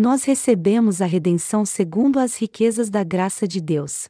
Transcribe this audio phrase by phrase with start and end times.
[0.00, 4.08] nós recebemos a redenção segundo as riquezas da graça de Deus.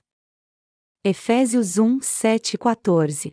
[1.04, 3.32] Efésios 1, 7 e 14.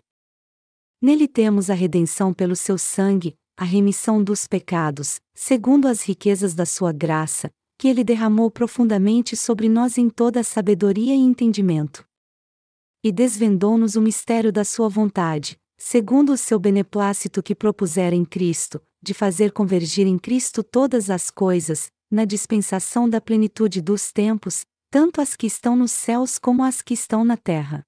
[1.00, 6.66] Nele temos a redenção pelo seu sangue, a remissão dos pecados, segundo as riquezas da
[6.66, 12.04] sua graça, que ele derramou profundamente sobre nós em toda a sabedoria e entendimento.
[13.04, 18.82] E desvendou-nos o mistério da sua vontade, segundo o seu beneplácito que propusera em Cristo,
[19.00, 25.22] de fazer convergir em Cristo todas as coisas, na dispensação da plenitude dos tempos, tanto
[25.22, 27.86] as que estão nos céus como as que estão na terra.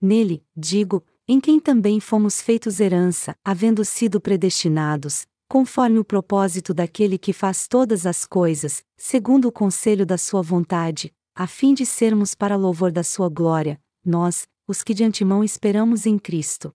[0.00, 7.18] Nele, digo, em quem também fomos feitos herança, havendo sido predestinados, conforme o propósito daquele
[7.18, 12.34] que faz todas as coisas, segundo o conselho da sua vontade, a fim de sermos
[12.34, 16.74] para louvor da sua glória, nós, os que de antemão esperamos em Cristo.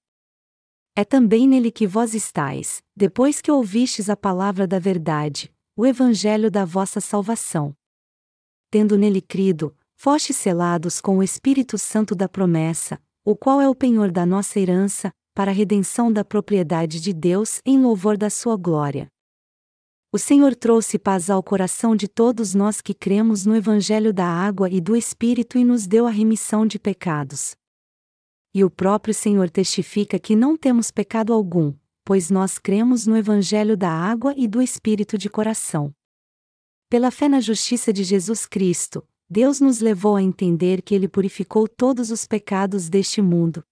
[0.96, 6.52] É também nele que vós estáis, depois que ouvistes a palavra da verdade, o evangelho
[6.52, 7.76] da vossa salvação.
[8.70, 13.74] Tendo nele crido, fostes selados com o Espírito Santo da promessa, o qual é o
[13.74, 18.56] penhor da nossa herança, para a redenção da propriedade de Deus em louvor da sua
[18.56, 19.08] glória.
[20.12, 24.70] O Senhor trouxe paz ao coração de todos nós que cremos no Evangelho da água
[24.70, 27.56] e do Espírito e nos deu a remissão de pecados.
[28.54, 31.74] E o próprio Senhor testifica que não temos pecado algum,
[32.06, 35.94] pois nós cremos no Evangelho da água e do Espírito de coração.
[36.90, 41.68] Pela fé na justiça de Jesus Cristo, Deus nos levou a entender que Ele purificou
[41.68, 43.64] todos os pecados deste mundo.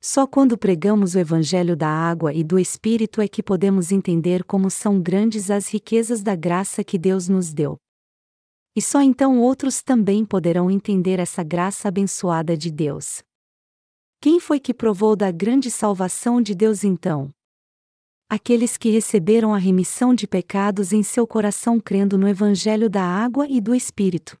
[0.00, 4.70] Só quando pregamos o Evangelho da água e do Espírito é que podemos entender como
[4.70, 7.76] são grandes as riquezas da graça que Deus nos deu.
[8.76, 13.22] E só então outros também poderão entender essa graça abençoada de Deus.
[14.20, 17.32] Quem foi que provou da grande salvação de Deus então?
[18.28, 23.46] aqueles que receberam a remissão de pecados em seu coração crendo no Evangelho da água
[23.48, 24.36] e do Espírito.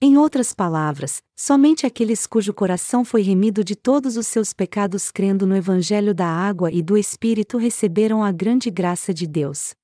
[0.00, 5.46] Em outras palavras, somente aqueles cujo coração foi remido de todos os seus pecados crendo
[5.46, 9.74] no Evangelho da água e do Espírito receberam a grande graça de Deus.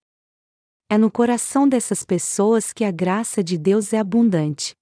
[0.89, 4.77] É no coração dessas pessoas que a graça de Deus é abundante.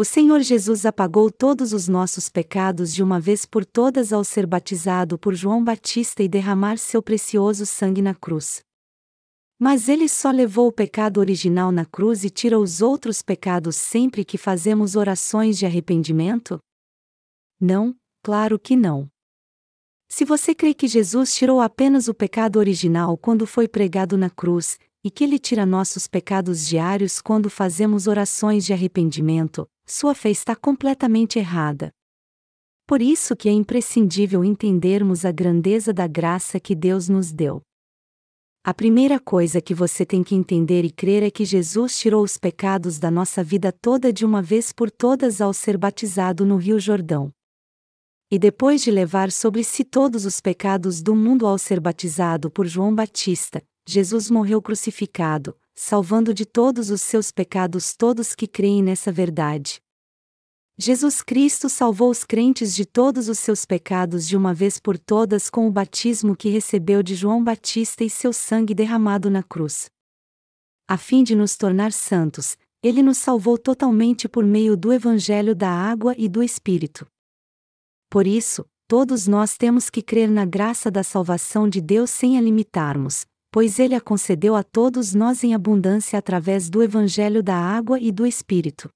[0.00, 4.46] O Senhor Jesus apagou todos os nossos pecados de uma vez por todas ao ser
[4.46, 8.62] batizado por João Batista e derramar seu precioso sangue na cruz.
[9.58, 14.24] Mas ele só levou o pecado original na cruz e tira os outros pecados sempre
[14.24, 16.58] que fazemos orações de arrependimento?
[17.60, 19.06] Não, claro que não.
[20.08, 24.78] Se você crê que Jesus tirou apenas o pecado original quando foi pregado na cruz,
[25.04, 30.54] e que ele tira nossos pecados diários quando fazemos orações de arrependimento, sua fé está
[30.54, 31.92] completamente errada.
[32.86, 37.60] Por isso que é imprescindível entendermos a grandeza da graça que Deus nos deu.
[38.62, 42.36] A primeira coisa que você tem que entender e crer é que Jesus tirou os
[42.36, 46.78] pecados da nossa vida toda de uma vez por todas ao ser batizado no Rio
[46.78, 47.32] Jordão.
[48.30, 52.66] E depois de levar sobre si todos os pecados do mundo ao ser batizado por
[52.66, 59.10] João Batista, Jesus morreu crucificado, salvando de todos os seus pecados todos que creem nessa
[59.10, 59.80] verdade.
[60.78, 65.48] Jesus Cristo salvou os crentes de todos os seus pecados de uma vez por todas
[65.48, 69.88] com o batismo que recebeu de João Batista e seu sangue derramado na cruz.
[70.86, 75.70] A fim de nos tornar santos, ele nos salvou totalmente por meio do Evangelho da
[75.70, 77.06] água e do Espírito.
[78.10, 82.40] Por isso, todos nós temos que crer na graça da salvação de Deus sem a
[82.40, 87.98] limitarmos, pois ele a concedeu a todos nós em abundância através do Evangelho da água
[87.98, 88.88] e do Espírito.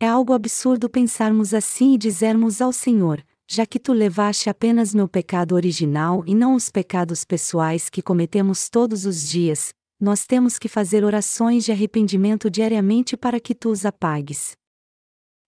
[0.00, 5.06] É algo absurdo pensarmos assim e dizermos ao Senhor: já que tu levaste apenas meu
[5.06, 10.68] pecado original e não os pecados pessoais que cometemos todos os dias, nós temos que
[10.68, 14.56] fazer orações de arrependimento diariamente para que tu os apagues.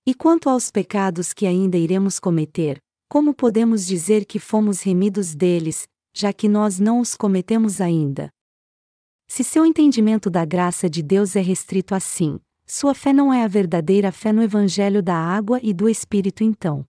[0.07, 5.89] E quanto aos pecados que ainda iremos cometer, como podemos dizer que fomos remidos deles,
[6.15, 8.31] já que nós não os cometemos ainda.
[9.27, 13.49] Se seu entendimento da graça de Deus é restrito assim, sua fé não é a
[13.49, 16.87] verdadeira fé no Evangelho da água e do Espírito então.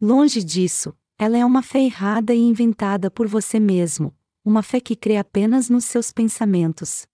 [0.00, 4.12] Longe disso, ela é uma fé errada e inventada por você mesmo,
[4.44, 7.06] uma fé que crê apenas nos seus pensamentos.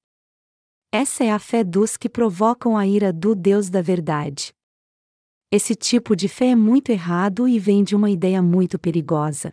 [0.91, 4.55] Essa é a fé dos que provocam a ira do Deus da verdade.
[5.51, 9.53] Esse tipo de fé é muito errado e vem de uma ideia muito perigosa.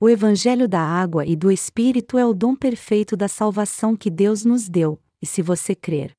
[0.00, 4.44] O Evangelho da água e do Espírito é o dom perfeito da salvação que Deus
[4.44, 6.12] nos deu, e se você crer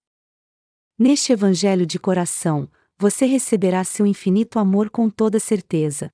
[0.98, 6.12] neste Evangelho de coração, você receberá seu infinito amor com toda certeza.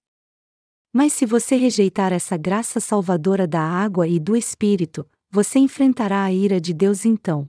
[0.93, 6.31] Mas se você rejeitar essa graça salvadora da água e do Espírito, você enfrentará a
[6.31, 7.47] ira de Deus então.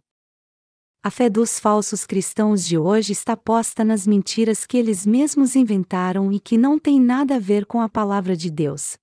[1.03, 6.33] A fé dos falsos cristãos de hoje está posta nas mentiras que eles mesmos inventaram
[6.33, 8.97] e que não têm nada a ver com a palavra de Deus.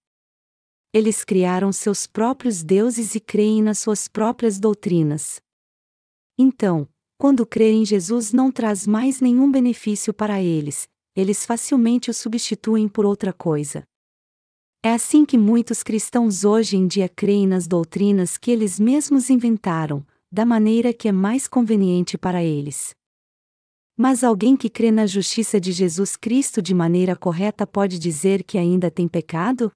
[0.94, 5.42] Eles criaram seus próprios deuses e creem nas suas próprias doutrinas.
[6.38, 6.88] Então,
[7.18, 12.88] quando crer em Jesus não traz mais nenhum benefício para eles, eles facilmente o substituem
[12.88, 13.84] por outra coisa.
[14.84, 20.06] É assim que muitos cristãos hoje em dia creem nas doutrinas que eles mesmos inventaram,
[20.32, 22.94] da maneira que é mais conveniente para eles.
[23.98, 28.58] Mas alguém que crê na justiça de Jesus Cristo de maneira correta pode dizer que
[28.58, 29.72] ainda tem pecado?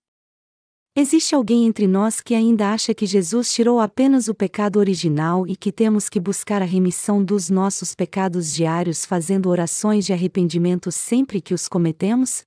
[0.99, 5.55] Existe alguém entre nós que ainda acha que Jesus tirou apenas o pecado original e
[5.55, 11.39] que temos que buscar a remissão dos nossos pecados diários fazendo orações de arrependimento sempre
[11.39, 12.41] que os cometemos?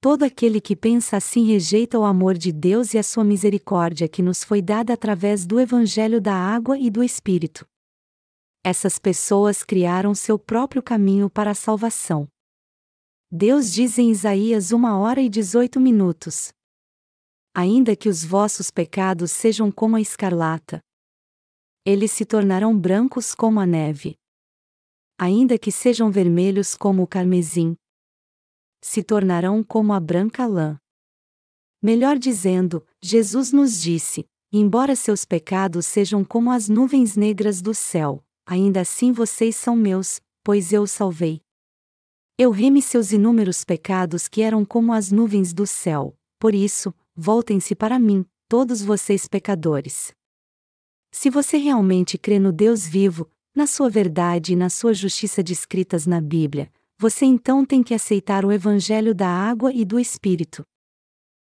[0.00, 4.22] Todo aquele que pensa assim rejeita o amor de Deus e a sua misericórdia que
[4.22, 7.66] nos foi dada através do Evangelho da Água e do Espírito.
[8.64, 12.28] Essas pessoas criaram seu próprio caminho para a salvação.
[13.32, 16.56] Deus diz em Isaías uma hora e dezoito minutos.
[17.60, 20.80] Ainda que os vossos pecados sejam como a escarlata,
[21.84, 24.14] eles se tornarão brancos como a neve.
[25.18, 27.74] Ainda que sejam vermelhos como o carmesim,
[28.80, 30.78] se tornarão como a branca lã.
[31.82, 38.24] Melhor dizendo, Jesus nos disse: embora seus pecados sejam como as nuvens negras do céu,
[38.46, 41.40] ainda assim vocês são meus, pois eu os salvei.
[42.38, 47.74] Eu remi seus inúmeros pecados que eram como as nuvens do céu, por isso, voltem-se
[47.74, 50.12] para mim, todos vocês pecadores.
[51.10, 56.06] Se você realmente crê no Deus vivo, na sua verdade e na sua justiça descritas
[56.06, 60.62] na Bíblia, você então tem que aceitar o Evangelho da água e do Espírito.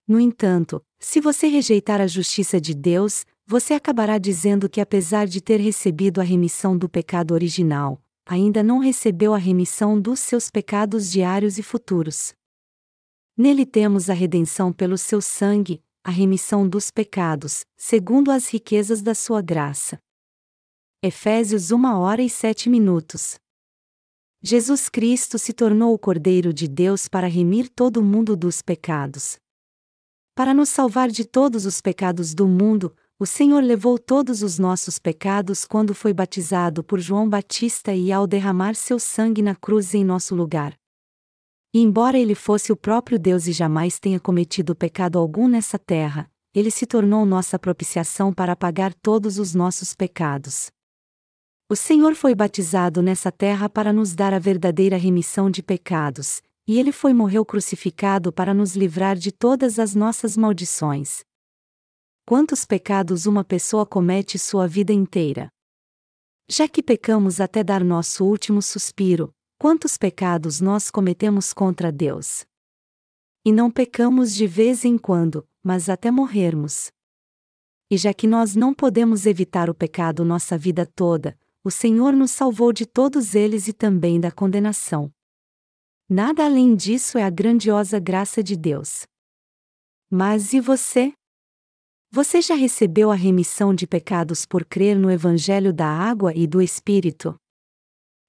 [0.07, 5.41] No entanto, se você rejeitar a justiça de Deus, você acabará dizendo que, apesar de
[5.41, 11.09] ter recebido a remissão do pecado original, ainda não recebeu a remissão dos seus pecados
[11.09, 12.35] diários e futuros.
[13.37, 19.13] Nele temos a redenção pelo seu sangue, a remissão dos pecados, segundo as riquezas da
[19.13, 19.99] sua graça.
[21.03, 23.35] Efésios 1 hora e 7 minutos.
[24.41, 29.37] Jesus Cristo se tornou o Cordeiro de Deus para remir todo o mundo dos pecados.
[30.33, 34.97] Para nos salvar de todos os pecados do mundo, o Senhor levou todos os nossos
[34.97, 40.05] pecados quando foi batizado por João Batista e ao derramar seu sangue na cruz em
[40.05, 40.73] nosso lugar.
[41.75, 46.31] E embora ele fosse o próprio Deus e jamais tenha cometido pecado algum nessa terra,
[46.53, 50.71] ele se tornou nossa propiciação para pagar todos os nossos pecados.
[51.69, 56.79] O Senhor foi batizado nessa terra para nos dar a verdadeira remissão de pecados, e
[56.79, 61.25] ele foi morreu crucificado para nos livrar de todas as nossas maldições.
[62.25, 65.49] Quantos pecados uma pessoa comete sua vida inteira?
[66.49, 69.33] Já que pecamos até dar nosso último suspiro,
[69.65, 72.45] quantos pecados nós cometemos contra Deus?
[73.43, 76.91] E não pecamos de vez em quando, mas até morrermos.
[77.89, 82.29] E já que nós não podemos evitar o pecado nossa vida toda, o Senhor nos
[82.29, 85.11] salvou de todos eles e também da condenação.
[86.07, 89.07] Nada além disso é a grandiosa graça de Deus.
[90.11, 91.11] Mas e você?
[92.11, 96.61] Você já recebeu a remissão de pecados por crer no Evangelho da Água e do
[96.61, 97.35] Espírito?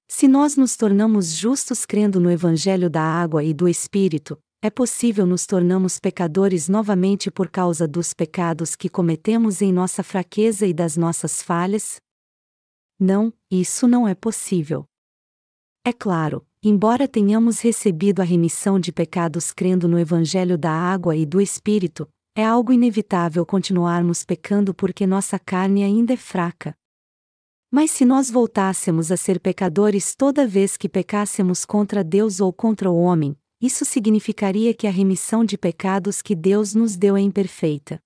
[0.09, 5.25] Se nós nos tornamos justos crendo no Evangelho da Água e do Espírito, é possível
[5.25, 10.95] nos tornarmos pecadores novamente por causa dos pecados que cometemos em nossa fraqueza e das
[10.95, 11.97] nossas falhas?
[12.97, 14.85] Não, isso não é possível.
[15.85, 21.25] É claro, embora tenhamos recebido a remissão de pecados crendo no Evangelho da água e
[21.25, 26.75] do Espírito, é algo inevitável continuarmos pecando porque nossa carne ainda é fraca.
[27.69, 32.89] Mas se nós voltássemos a ser pecadores toda vez que pecássemos contra Deus ou contra
[32.89, 37.99] o homem, isso significaria que a remissão de pecados que Deus nos deu é imperfeita.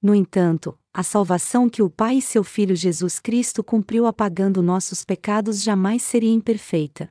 [0.00, 5.04] No entanto, a salvação que o Pai e seu Filho Jesus Cristo cumpriu apagando nossos
[5.04, 7.08] pecados jamais seria imperfeita.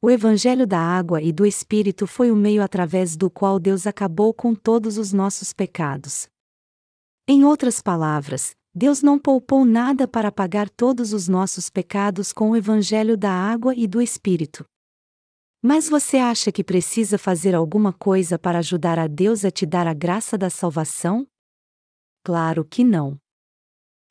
[0.00, 4.34] O Evangelho da Água e do Espírito foi o meio através do qual Deus acabou
[4.34, 6.28] com todos os nossos pecados.
[7.28, 12.56] Em outras palavras, Deus não poupou nada para apagar todos os nossos pecados com o
[12.56, 14.64] Evangelho da Água e do Espírito.
[15.62, 19.86] Mas você acha que precisa fazer alguma coisa para ajudar a Deus a te dar
[19.86, 21.26] a graça da salvação?
[22.24, 23.18] Claro que não.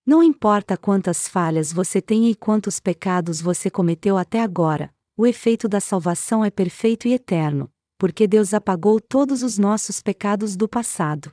[0.05, 5.67] Não importa quantas falhas você tenha e quantos pecados você cometeu até agora, o efeito
[5.67, 11.31] da salvação é perfeito e eterno, porque Deus apagou todos os nossos pecados do passado.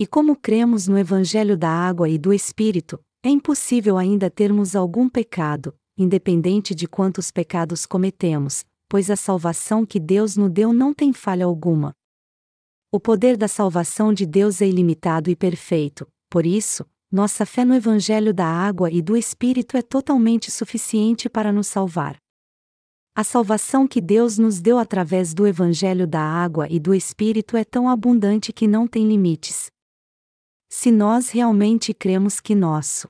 [0.00, 5.10] E como cremos no Evangelho da Água e do Espírito, é impossível ainda termos algum
[5.10, 11.12] pecado, independente de quantos pecados cometemos, pois a salvação que Deus nos deu não tem
[11.12, 11.92] falha alguma.
[12.90, 17.74] O poder da salvação de Deus é ilimitado e perfeito, por isso, nossa fé no
[17.74, 22.16] Evangelho da água e do Espírito é totalmente suficiente para nos salvar.
[23.14, 27.64] A salvação que Deus nos deu através do Evangelho da água e do Espírito é
[27.64, 29.70] tão abundante que não tem limites.
[30.72, 33.08] Se nós realmente cremos que nosso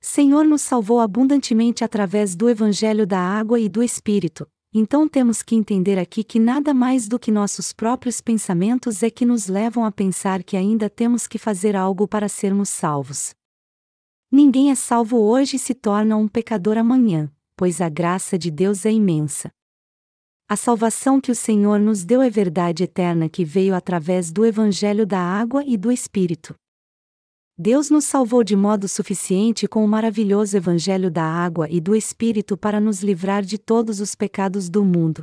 [0.00, 5.54] Senhor nos salvou abundantemente através do Evangelho da água e do Espírito, então temos que
[5.54, 9.92] entender aqui que nada mais do que nossos próprios pensamentos é que nos levam a
[9.92, 13.32] pensar que ainda temos que fazer algo para sermos salvos.
[14.30, 18.84] Ninguém é salvo hoje e se torna um pecador amanhã, pois a graça de Deus
[18.84, 19.50] é imensa.
[20.50, 25.06] A salvação que o Senhor nos deu é verdade eterna que veio através do Evangelho
[25.06, 26.54] da água e do Espírito.
[27.58, 32.56] Deus nos salvou de modo suficiente com o maravilhoso Evangelho da água e do Espírito
[32.56, 35.22] para nos livrar de todos os pecados do mundo.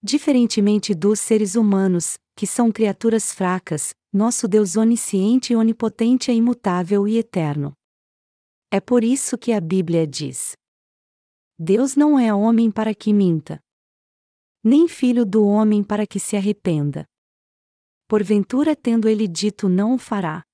[0.00, 7.08] Diferentemente dos seres humanos, que são criaturas fracas, nosso Deus onisciente e onipotente é imutável
[7.08, 7.72] e eterno.
[8.70, 10.52] É por isso que a Bíblia diz:
[11.58, 13.60] Deus não é homem para que minta,
[14.62, 17.04] nem filho do homem para que se arrependa.
[18.08, 20.44] Porventura, tendo ele dito, não o fará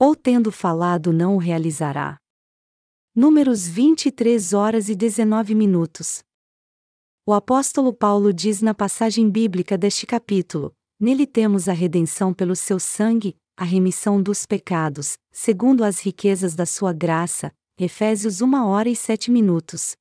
[0.00, 2.16] ou tendo falado não o realizará.
[3.14, 6.24] Números 23 horas e 19 minutos.
[7.26, 12.80] O apóstolo Paulo diz na passagem bíblica deste capítulo: Nele temos a redenção pelo seu
[12.80, 17.52] sangue, a remissão dos pecados, segundo as riquezas da sua graça.
[17.78, 19.94] Efésios 1 hora e 7 minutos.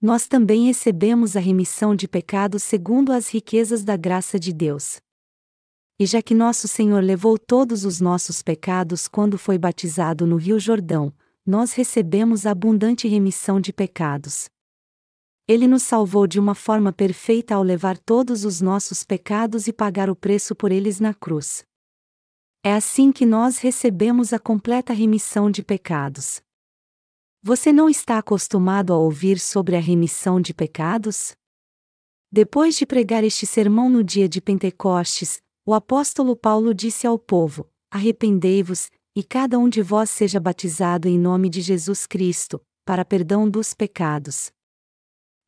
[0.00, 5.00] Nós também recebemos a remissão de pecados segundo as riquezas da graça de Deus.
[5.98, 10.60] E já que nosso Senhor levou todos os nossos pecados quando foi batizado no Rio
[10.60, 11.12] Jordão,
[11.44, 14.48] nós recebemos a abundante remissão de pecados.
[15.48, 20.08] Ele nos salvou de uma forma perfeita ao levar todos os nossos pecados e pagar
[20.08, 21.64] o preço por eles na cruz.
[22.62, 26.40] É assim que nós recebemos a completa remissão de pecados.
[27.42, 31.36] Você não está acostumado a ouvir sobre a remissão de pecados?
[32.32, 37.68] Depois de pregar este sermão no dia de Pentecostes, o apóstolo Paulo disse ao povo:
[37.92, 43.48] Arrependei-vos, e cada um de vós seja batizado em nome de Jesus Cristo, para perdão
[43.48, 44.50] dos pecados.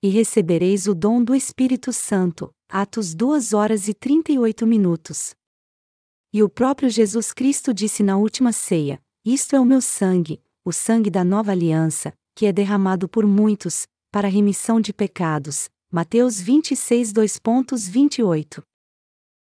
[0.00, 2.50] E recebereis o dom do Espírito Santo.
[2.68, 5.34] Atos 2 horas e 38 minutos.
[6.32, 10.72] E o próprio Jesus Cristo disse na última ceia: Isto é o meu sangue, o
[10.72, 15.68] sangue da nova aliança, que é derramado por muitos, para a remissão de pecados.
[15.92, 18.62] Mateus 26 2.28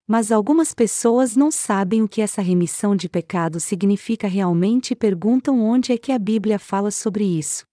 [0.07, 5.61] mas algumas pessoas não sabem o que essa remissão de pecados significa realmente e perguntam
[5.61, 7.65] onde é que a Bíblia fala sobre isso.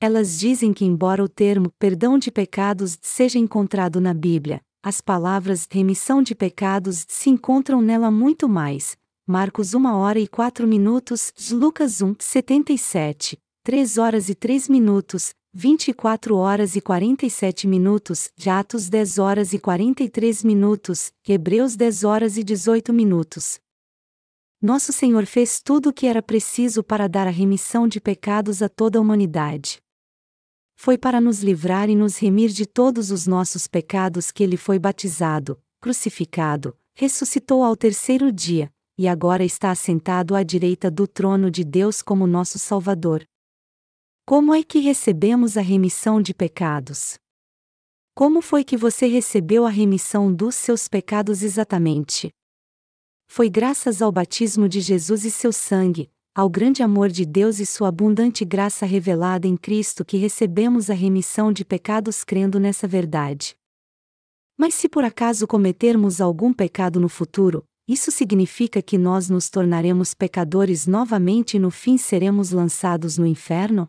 [0.00, 5.66] Elas dizem que, embora o termo perdão de pecados seja encontrado na Bíblia, as palavras
[5.70, 8.96] remissão de pecados se encontram nela muito mais.
[9.26, 16.34] Marcos 1 hora e 4 minutos, Lucas 1, 77, 3 horas e 3 minutos, 24
[16.34, 22.92] horas e 47 minutos, Atos 10 horas e 43 minutos, Hebreus 10 horas e 18
[22.92, 23.60] minutos.
[24.60, 28.68] Nosso Senhor fez tudo o que era preciso para dar a remissão de pecados a
[28.68, 29.80] toda a humanidade.
[30.74, 34.80] Foi para nos livrar e nos remir de todos os nossos pecados que ele foi
[34.80, 41.64] batizado, crucificado, ressuscitou ao terceiro dia, e agora está assentado à direita do trono de
[41.64, 43.26] Deus como nosso Salvador.
[44.24, 47.18] Como é que recebemos a remissão de pecados?
[48.14, 52.30] Como foi que você recebeu a remissão dos seus pecados exatamente?
[53.26, 57.66] Foi graças ao batismo de Jesus e seu sangue, ao grande amor de Deus e
[57.66, 63.56] sua abundante graça revelada em Cristo que recebemos a remissão de pecados crendo nessa verdade.
[64.56, 70.14] Mas se por acaso cometermos algum pecado no futuro, isso significa que nós nos tornaremos
[70.14, 73.86] pecadores novamente e no fim seremos lançados no inferno?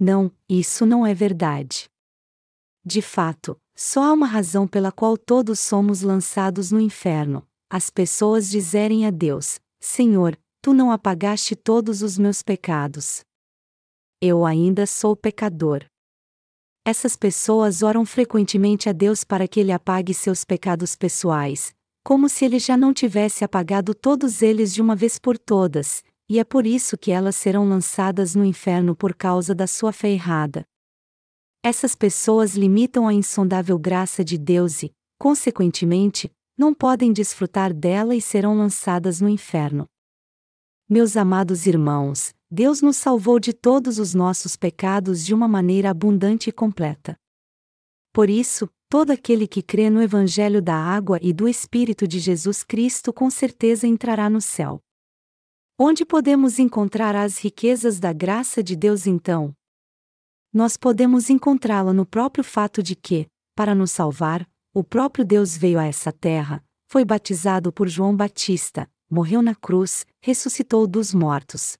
[0.00, 1.88] Não, isso não é verdade.
[2.84, 8.48] De fato, só há uma razão pela qual todos somos lançados no inferno: as pessoas
[8.48, 13.22] dizerem a Deus: Senhor, tu não apagaste todos os meus pecados.
[14.20, 15.84] Eu ainda sou pecador.
[16.86, 22.44] Essas pessoas oram frequentemente a Deus para que ele apague seus pecados pessoais, como se
[22.44, 26.66] ele já não tivesse apagado todos eles de uma vez por todas, e é por
[26.66, 30.66] isso que elas serão lançadas no inferno por causa da sua fé errada.
[31.62, 38.20] Essas pessoas limitam a insondável graça de Deus e, consequentemente, não podem desfrutar dela e
[38.20, 39.86] serão lançadas no inferno.
[40.86, 46.50] Meus amados irmãos, Deus nos salvou de todos os nossos pecados de uma maneira abundante
[46.50, 47.16] e completa.
[48.12, 52.62] Por isso, todo aquele que crê no Evangelho da Água e do Espírito de Jesus
[52.62, 54.80] Cristo com certeza entrará no céu.
[55.76, 59.52] Onde podemos encontrar as riquezas da graça de Deus então?
[60.52, 65.80] Nós podemos encontrá-la no próprio fato de que, para nos salvar, o próprio Deus veio
[65.80, 71.76] a essa terra, foi batizado por João Batista, morreu na cruz, ressuscitou dos mortos.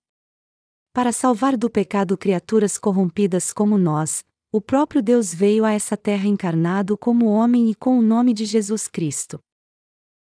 [0.93, 6.29] Para salvar do pecado criaturas corrompidas como nós, o próprio Deus veio a essa terra
[6.29, 9.41] encarnado como homem e com o nome de Jesus Cristo.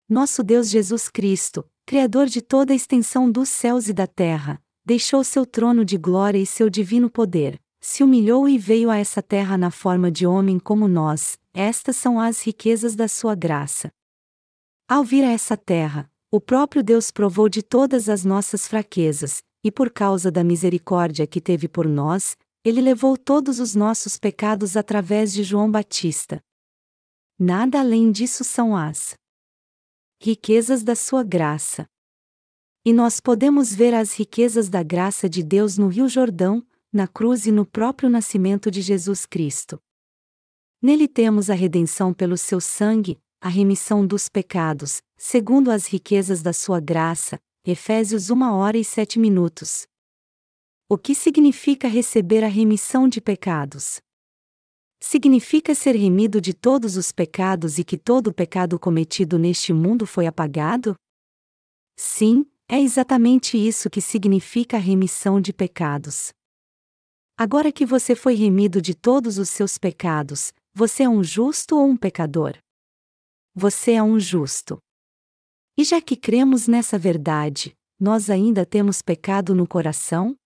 [0.08, 5.22] Nosso Deus Jesus Cristo, Criador de toda a extensão dos céus e da terra, deixou
[5.22, 9.56] seu trono de glória e seu divino poder, se humilhou e veio a essa terra
[9.56, 13.92] na forma de homem como nós, estas são as riquezas da sua graça.
[14.88, 19.70] Ao vir a essa terra, o próprio Deus provou de todas as nossas fraquezas, e
[19.70, 25.32] por causa da misericórdia que teve por nós, ele levou todos os nossos pecados através
[25.32, 26.42] de João Batista.
[27.38, 29.14] Nada além disso são as
[30.20, 31.86] riquezas da sua graça.
[32.84, 36.60] E nós podemos ver as riquezas da graça de Deus no Rio Jordão,
[36.92, 39.80] na cruz e no próprio nascimento de Jesus Cristo.
[40.82, 46.52] Nele temos a redenção pelo seu sangue, a remissão dos pecados, segundo as riquezas da
[46.52, 47.38] sua graça.
[47.64, 49.86] Efésios 1 hora e 7 minutos.
[50.88, 53.98] O que significa receber a remissão de pecados?
[55.00, 60.26] significa ser remido de todos os pecados e que todo pecado cometido neste mundo foi
[60.26, 60.94] apagado?
[61.96, 66.32] Sim, é exatamente isso que significa a remissão de pecados.
[67.36, 71.86] Agora que você foi remido de todos os seus pecados, você é um justo ou
[71.86, 72.56] um pecador?
[73.54, 74.78] Você é um justo.
[75.78, 80.36] E já que cremos nessa verdade, nós ainda temos pecado no coração?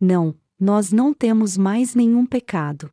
[0.00, 2.90] Não, nós não temos mais nenhum pecado.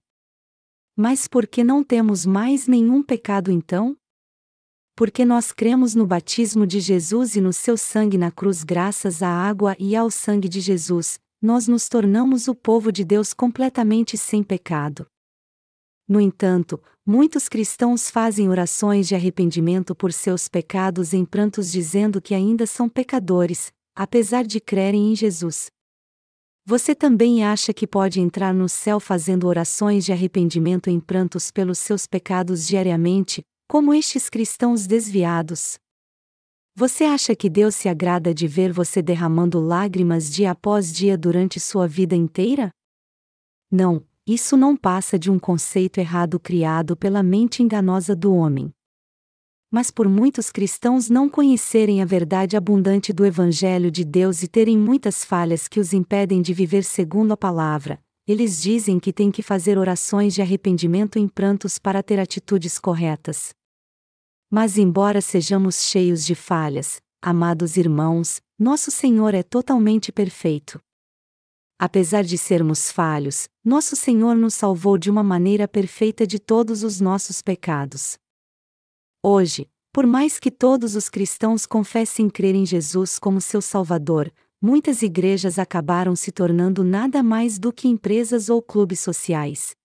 [0.95, 3.95] Mas por que não temos mais nenhum pecado então?
[4.93, 9.29] Porque nós cremos no batismo de Jesus e no seu sangue na cruz, graças à
[9.29, 14.43] água e ao sangue de Jesus, nós nos tornamos o povo de Deus completamente sem
[14.43, 15.05] pecado.
[16.07, 22.33] No entanto, muitos cristãos fazem orações de arrependimento por seus pecados em prantos dizendo que
[22.33, 25.69] ainda são pecadores, apesar de crerem em Jesus.
[26.69, 31.79] Você também acha que pode entrar no céu fazendo orações de arrependimento em prantos pelos
[31.79, 35.77] seus pecados diariamente, como estes cristãos desviados?
[36.75, 41.57] Você acha que Deus se agrada de ver você derramando lágrimas dia após dia durante
[41.57, 42.69] sua vida inteira?
[43.71, 48.73] Não, isso não passa de um conceito errado criado pela mente enganosa do homem
[49.71, 54.77] mas por muitos cristãos não conhecerem a verdade abundante do Evangelho de Deus e terem
[54.77, 59.41] muitas falhas que os impedem de viver segundo a palavra, eles dizem que têm que
[59.41, 63.53] fazer orações de arrependimento em prantos para ter atitudes corretas.
[64.49, 70.79] Mas, embora sejamos cheios de falhas, amados irmãos, nosso Senhor é totalmente perfeito.
[71.79, 76.99] Apesar de sermos falhos, nosso Senhor nos salvou de uma maneira perfeita de todos os
[76.99, 78.17] nossos pecados.
[79.29, 85.01] Hoje, por mais que todos os cristãos confessem crer em Jesus como seu Salvador, muitas
[85.01, 89.75] igrejas acabaram se tornando nada mais do que empresas ou clubes sociais.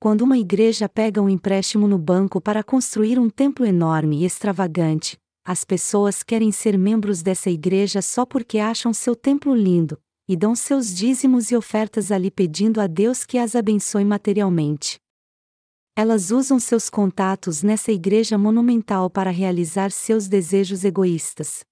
[0.00, 5.18] Quando uma igreja pega um empréstimo no banco para construir um templo enorme e extravagante,
[5.44, 10.54] as pessoas querem ser membros dessa igreja só porque acham seu templo lindo, e dão
[10.54, 14.98] seus dízimos e ofertas ali pedindo a Deus que as abençoe materialmente.
[15.98, 21.64] Elas usam seus contatos nessa igreja monumental para realizar seus desejos egoístas.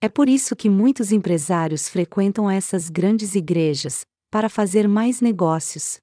[0.00, 5.98] É por isso que muitos empresários frequentam essas grandes igrejas, para fazer mais negócios.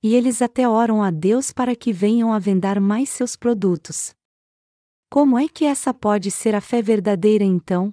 [0.00, 4.14] E eles até oram a Deus para que venham a vender mais seus produtos.
[5.10, 7.92] Como é que essa pode ser a fé verdadeira então?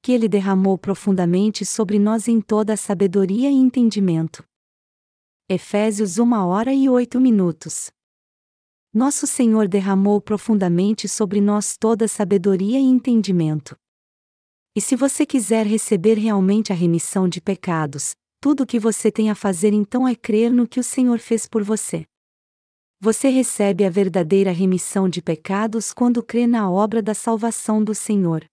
[0.00, 4.42] Que ele derramou profundamente sobre nós em toda a sabedoria e entendimento.
[5.46, 7.90] Efésios 1 hora e 8 minutos.
[8.94, 13.76] Nosso Senhor derramou profundamente sobre nós toda sabedoria e entendimento.
[14.74, 19.28] E se você quiser receber realmente a remissão de pecados, tudo o que você tem
[19.28, 22.06] a fazer então é crer no que o Senhor fez por você.
[22.98, 28.46] Você recebe a verdadeira remissão de pecados quando crê na obra da salvação do Senhor.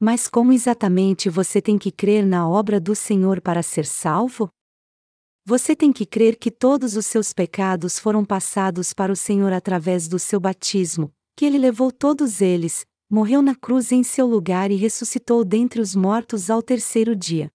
[0.00, 4.50] Mas como exatamente você tem que crer na obra do Senhor para ser salvo?
[5.50, 10.06] Você tem que crer que todos os seus pecados foram passados para o Senhor através
[10.06, 14.76] do seu batismo, que ele levou todos eles, morreu na cruz em seu lugar e
[14.76, 17.50] ressuscitou dentre os mortos ao terceiro dia.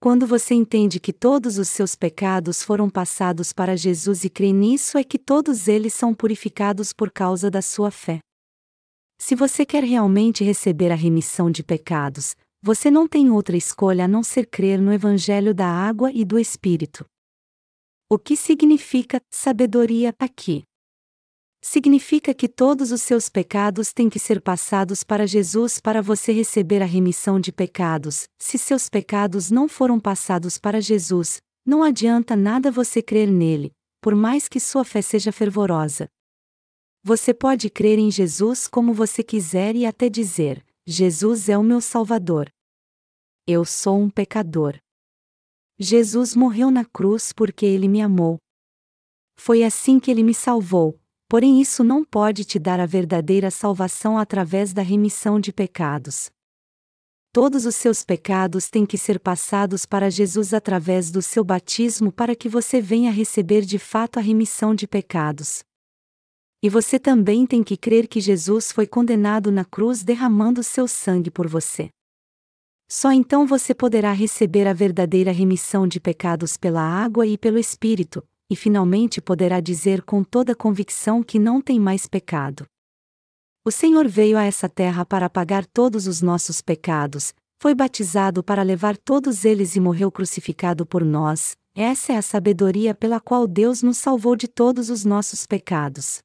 [0.00, 4.96] Quando você entende que todos os seus pecados foram passados para Jesus e crê nisso,
[4.96, 8.18] é que todos eles são purificados por causa da sua fé.
[9.20, 12.34] Se você quer realmente receber a remissão de pecados,
[12.66, 16.38] você não tem outra escolha a não ser crer no Evangelho da Água e do
[16.38, 17.04] Espírito.
[18.08, 20.62] O que significa sabedoria aqui?
[21.62, 26.80] Significa que todos os seus pecados têm que ser passados para Jesus para você receber
[26.80, 28.24] a remissão de pecados.
[28.40, 34.14] Se seus pecados não foram passados para Jesus, não adianta nada você crer nele, por
[34.14, 36.08] mais que sua fé seja fervorosa.
[37.02, 41.82] Você pode crer em Jesus como você quiser e até dizer: Jesus é o meu
[41.82, 42.53] Salvador.
[43.46, 44.78] Eu sou um pecador.
[45.78, 48.38] Jesus morreu na cruz porque ele me amou.
[49.36, 54.16] Foi assim que ele me salvou, porém isso não pode te dar a verdadeira salvação
[54.16, 56.30] através da remissão de pecados.
[57.34, 62.34] Todos os seus pecados têm que ser passados para Jesus através do seu batismo para
[62.34, 65.62] que você venha receber de fato a remissão de pecados.
[66.62, 71.30] E você também tem que crer que Jesus foi condenado na cruz derramando seu sangue
[71.30, 71.90] por você.
[72.88, 78.22] Só então você poderá receber a verdadeira remissão de pecados pela água e pelo Espírito,
[78.50, 82.66] e finalmente poderá dizer com toda convicção que não tem mais pecado.
[83.64, 88.62] O Senhor veio a essa terra para pagar todos os nossos pecados, foi batizado para
[88.62, 93.82] levar todos eles e morreu crucificado por nós, essa é a sabedoria pela qual Deus
[93.82, 96.18] nos salvou de todos os nossos pecados.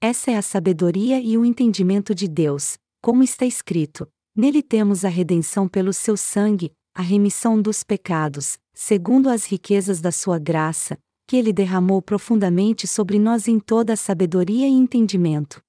[0.00, 5.08] Essa é a sabedoria e o entendimento de Deus, como está escrito: Nele temos a
[5.08, 11.36] redenção pelo seu sangue, a remissão dos pecados, segundo as riquezas da sua graça, que
[11.36, 15.62] ele derramou profundamente sobre nós em toda a sabedoria e entendimento.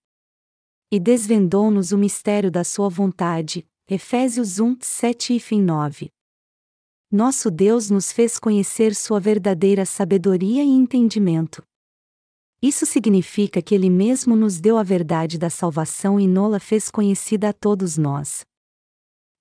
[0.91, 3.67] E desvendou-nos o mistério da sua vontade.
[3.87, 6.09] Efésios 1, 7 e 9.
[7.11, 11.61] Nosso Deus nos fez conhecer sua verdadeira sabedoria e entendimento.
[12.63, 17.49] Isso significa que Ele mesmo nos deu a verdade da salvação e nola fez conhecida
[17.49, 18.43] a todos nós.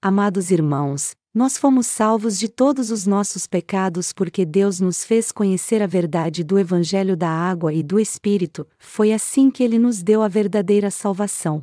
[0.06, 5.80] Amados irmãos, nós fomos salvos de todos os nossos pecados porque Deus nos fez conhecer
[5.80, 10.20] a verdade do Evangelho da Água e do Espírito, foi assim que Ele nos deu
[10.20, 11.62] a verdadeira salvação.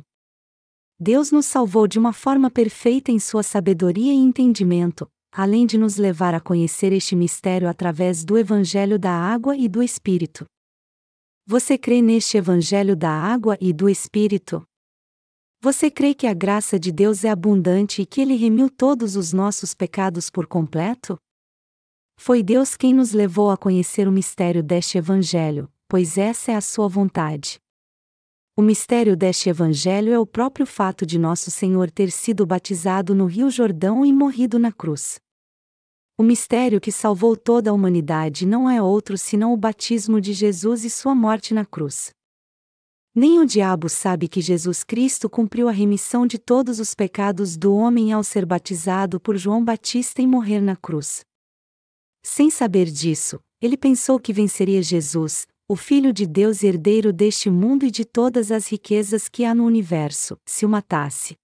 [0.98, 5.96] Deus nos salvou de uma forma perfeita em Sua sabedoria e entendimento, além de nos
[5.96, 10.44] levar a conhecer este mistério através do Evangelho da Água e do Espírito.
[11.46, 14.64] Você crê neste Evangelho da água e do Espírito?
[15.64, 19.32] Você crê que a graça de Deus é abundante e que Ele remiu todos os
[19.32, 21.16] nossos pecados por completo?
[22.18, 26.60] Foi Deus quem nos levou a conhecer o mistério deste Evangelho, pois essa é a
[26.60, 27.60] Sua vontade.
[28.56, 33.26] O mistério deste Evangelho é o próprio fato de nosso Senhor ter sido batizado no
[33.26, 35.20] Rio Jordão e morrido na cruz.
[36.18, 40.84] O mistério que salvou toda a humanidade não é outro senão o batismo de Jesus
[40.84, 42.10] e sua morte na cruz.
[43.14, 47.74] Nem o diabo sabe que Jesus Cristo cumpriu a remissão de todos os pecados do
[47.74, 51.22] homem ao ser batizado por João Batista e morrer na cruz.
[52.22, 57.50] Sem saber disso, ele pensou que venceria Jesus, o Filho de Deus e herdeiro deste
[57.50, 61.36] mundo e de todas as riquezas que há no universo, se o matasse.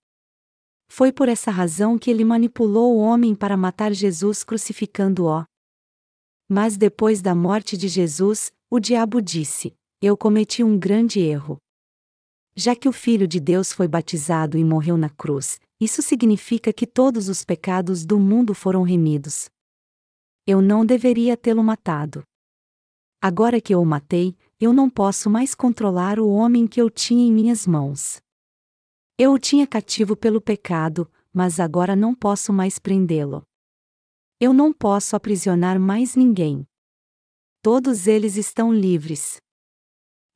[0.90, 5.44] Foi por essa razão que ele manipulou o homem para matar Jesus crucificando-o.
[6.48, 11.58] Mas depois da morte de Jesus, o diabo disse: Eu cometi um grande erro.
[12.54, 16.86] Já que o Filho de Deus foi batizado e morreu na cruz, isso significa que
[16.86, 19.48] todos os pecados do mundo foram remidos.
[20.46, 22.22] Eu não deveria tê-lo matado.
[23.20, 27.26] Agora que eu o matei, eu não posso mais controlar o homem que eu tinha
[27.26, 28.22] em minhas mãos.
[29.18, 33.42] Eu o tinha cativo pelo pecado, mas agora não posso mais prendê-lo.
[34.38, 36.64] Eu não posso aprisionar mais ninguém.
[37.60, 39.38] Todos eles estão livres.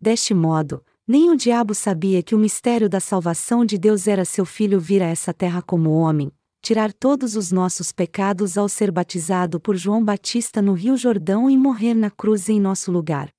[0.03, 4.45] Deste modo, nem o diabo sabia que o mistério da salvação de Deus era seu
[4.45, 9.61] filho vir a essa terra como homem, tirar todos os nossos pecados ao ser batizado
[9.61, 13.33] por João Batista no Rio Jordão e morrer na cruz em nosso lugar.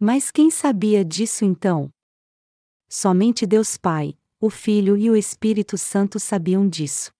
[0.00, 1.90] Mas quem sabia disso então?
[2.88, 7.12] Somente Deus Pai, o Filho e o Espírito Santo sabiam disso.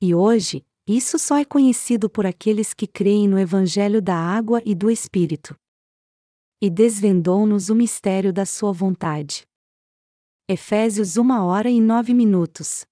[0.00, 4.74] E hoje, isso só é conhecido por aqueles que creem no Evangelho da Água e
[4.74, 5.54] do Espírito.
[6.62, 9.44] E desvendou-nos o mistério da Sua vontade.
[10.46, 12.84] Efésios 1 hora e 9 minutos.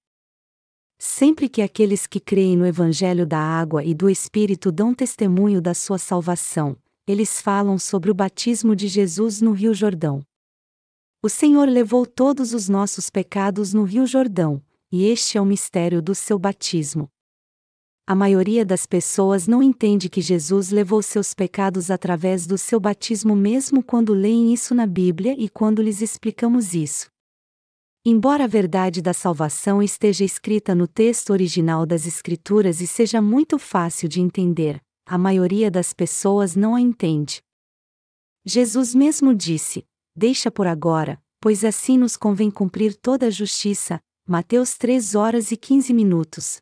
[0.97, 5.75] Sempre que aqueles que creem no Evangelho da Água e do Espírito dão testemunho da
[5.75, 10.23] sua salvação, eles falam sobre o batismo de Jesus no Rio Jordão.
[11.21, 14.59] O Senhor levou todos os nossos pecados no Rio Jordão,
[14.91, 17.07] e este é o mistério do seu batismo.
[18.09, 23.35] A maioria das pessoas não entende que Jesus levou seus pecados através do seu batismo,
[23.35, 27.07] mesmo quando leem isso na Bíblia e quando lhes explicamos isso.
[28.03, 33.59] Embora a verdade da salvação esteja escrita no texto original das Escrituras e seja muito
[33.59, 37.43] fácil de entender, a maioria das pessoas não a entende.
[38.43, 43.99] Jesus mesmo disse: Deixa por agora, pois assim nos convém cumprir toda a justiça.
[44.27, 46.59] Mateus 3 horas e 15 minutos.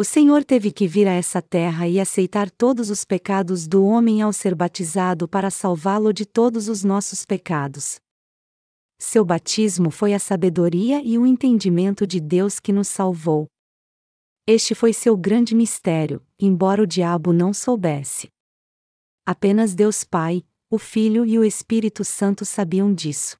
[0.00, 4.22] O Senhor teve que vir a essa terra e aceitar todos os pecados do homem
[4.22, 7.98] ao ser batizado para salvá-lo de todos os nossos pecados.
[8.96, 13.48] Seu batismo foi a sabedoria e o entendimento de Deus que nos salvou.
[14.46, 18.28] Este foi seu grande mistério, embora o diabo não soubesse.
[19.26, 23.36] Apenas Deus Pai, o Filho e o Espírito Santo sabiam disso.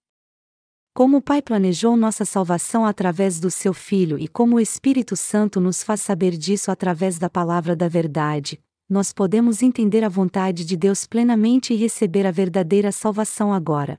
[0.99, 5.61] Como o Pai planejou nossa salvação através do seu Filho e como o Espírito Santo
[5.61, 10.77] nos faz saber disso através da palavra da verdade, nós podemos entender a vontade de
[10.77, 13.97] Deus plenamente e receber a verdadeira salvação agora.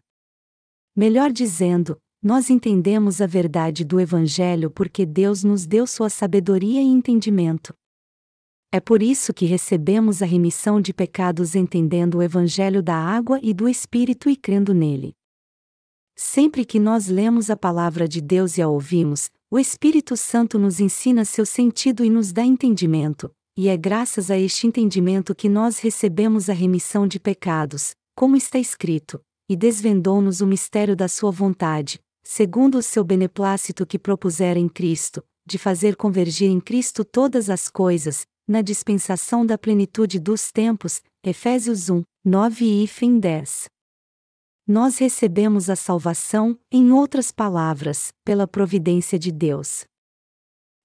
[0.94, 6.86] Melhor dizendo, nós entendemos a verdade do Evangelho porque Deus nos deu sua sabedoria e
[6.86, 7.74] entendimento.
[8.74, 13.54] É por isso que recebemos a remissão de pecados entendendo o Evangelho da água e
[13.54, 15.18] do Espírito e crendo nele.
[16.22, 20.82] Sempre que nós lemos a palavra de Deus e a ouvimos, o Espírito Santo nos
[20.82, 25.80] ensina seu sentido e nos dá entendimento, e é graças a este entendimento que nós
[25.80, 32.02] recebemos a remissão de pecados, como está escrito, e desvendou-nos o mistério da sua vontade,
[32.22, 37.70] segundo o seu beneplácito que propusera em Cristo, de fazer convergir em Cristo todas as
[37.70, 43.70] coisas, na dispensação da plenitude dos tempos, Efésios 1, 9 e 10
[44.70, 49.84] nós recebemos a salvação, em outras palavras, pela providência de Deus.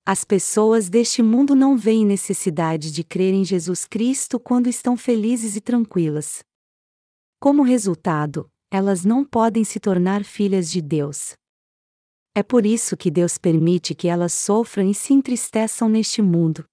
[0.07, 5.55] As pessoas deste mundo não veem necessidade de crer em Jesus Cristo quando estão felizes
[5.55, 6.42] e tranquilas.
[7.38, 11.35] Como resultado, elas não podem se tornar filhas de Deus.
[12.35, 16.64] É por isso que Deus permite que elas sofram e se entristeçam neste mundo.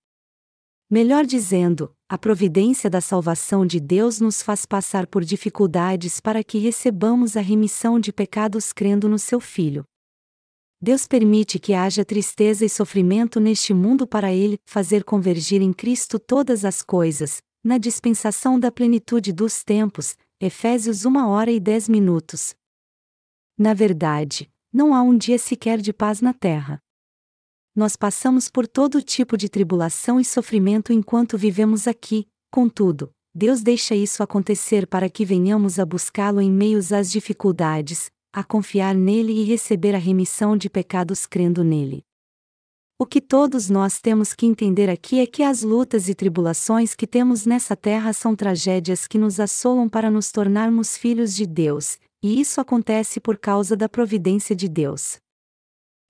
[0.94, 6.58] Melhor dizendo, a providência da salvação de Deus nos faz passar por dificuldades para que
[6.58, 9.86] recebamos a remissão de pecados crendo no seu Filho.
[10.82, 16.20] Deus permite que haja tristeza e sofrimento neste mundo para Ele fazer convergir em Cristo
[16.20, 22.54] todas as coisas, na dispensação da plenitude dos tempos, Efésios 1 hora e 10 minutos.
[23.58, 26.82] Na verdade, não há um dia sequer de paz na terra
[27.76, 33.96] nós passamos por todo tipo de tribulação e sofrimento enquanto vivemos aqui, contudo, Deus deixa
[33.96, 39.44] isso acontecer para que venhamos a buscá-lo em meios às dificuldades, a confiar nele e
[39.44, 42.04] receber a remissão de pecados crendo nele.
[43.00, 47.08] O que todos nós temos que entender aqui é que as lutas e tribulações que
[47.08, 52.40] temos nessa terra são tragédias que nos assolam para nos tornarmos filhos de Deus, e
[52.40, 55.18] isso acontece por causa da providência de Deus.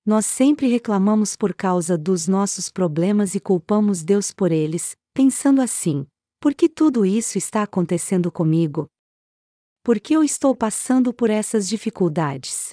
[0.05, 6.07] Nós sempre reclamamos por causa dos nossos problemas e culpamos Deus por eles, pensando assim:
[6.39, 8.87] por que tudo isso está acontecendo comigo?
[9.83, 12.71] Por que eu estou passando por essas dificuldades?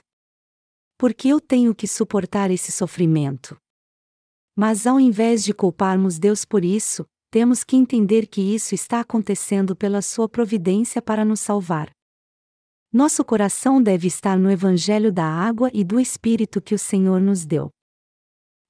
[0.97, 3.57] Por que eu tenho que suportar esse sofrimento?
[4.57, 9.77] Mas ao invés de culparmos Deus por isso, temos que entender que isso está acontecendo
[9.77, 11.91] pela sua providência para nos salvar.
[12.91, 17.45] Nosso coração deve estar no Evangelho da água e do Espírito que o Senhor nos
[17.45, 17.71] deu.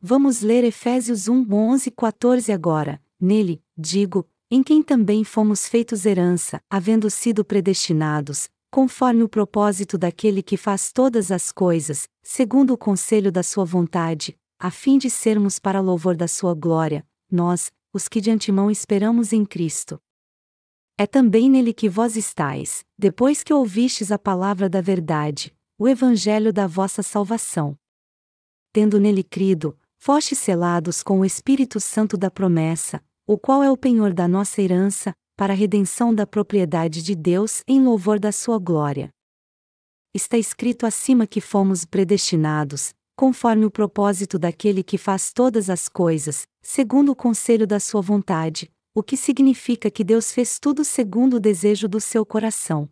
[0.00, 3.00] Vamos ler Efésios 1, 11 e 14 agora.
[3.20, 10.42] Nele, digo, em quem também fomos feitos herança, havendo sido predestinados, conforme o propósito daquele
[10.42, 15.60] que faz todas as coisas, segundo o conselho da sua vontade, a fim de sermos
[15.60, 20.00] para louvor da sua glória, nós, os que de antemão esperamos em Cristo.
[21.00, 26.52] É também nele que vós estáis, depois que ouvistes a palavra da verdade, o evangelho
[26.52, 27.78] da vossa salvação.
[28.72, 33.76] Tendo nele crido, fostes selados com o Espírito Santo da promessa, o qual é o
[33.76, 38.58] penhor da nossa herança, para a redenção da propriedade de Deus em louvor da sua
[38.58, 39.08] glória.
[40.12, 46.44] Está escrito acima que fomos predestinados, conforme o propósito daquele que faz todas as coisas,
[46.60, 51.40] segundo o conselho da sua vontade, o que significa que Deus fez tudo segundo o
[51.40, 52.88] desejo do seu coração.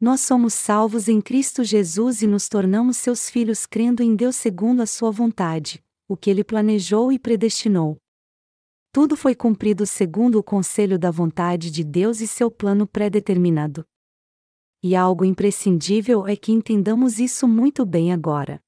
[0.00, 4.80] Nós somos salvos em Cristo Jesus e nos tornamos seus filhos crendo em Deus segundo
[4.80, 7.98] a sua vontade, o que ele planejou e predestinou.
[8.90, 13.84] Tudo foi cumprido segundo o conselho da vontade de Deus e seu plano pré-determinado.
[14.82, 18.62] E algo imprescindível é que entendamos isso muito bem agora.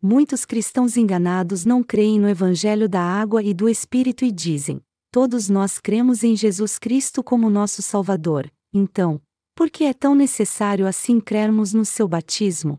[0.00, 4.82] Muitos cristãos enganados não creem no Evangelho da água e do Espírito e dizem:
[5.12, 9.20] todos nós cremos em Jesus Cristo como nosso Salvador, então,
[9.54, 12.78] por que é tão necessário assim crermos no seu batismo?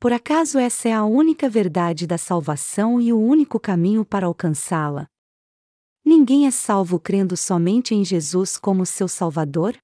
[0.00, 5.06] Por acaso essa é a única verdade da salvação e o único caminho para alcançá-la?
[6.02, 9.76] Ninguém é salvo crendo somente em Jesus como seu Salvador?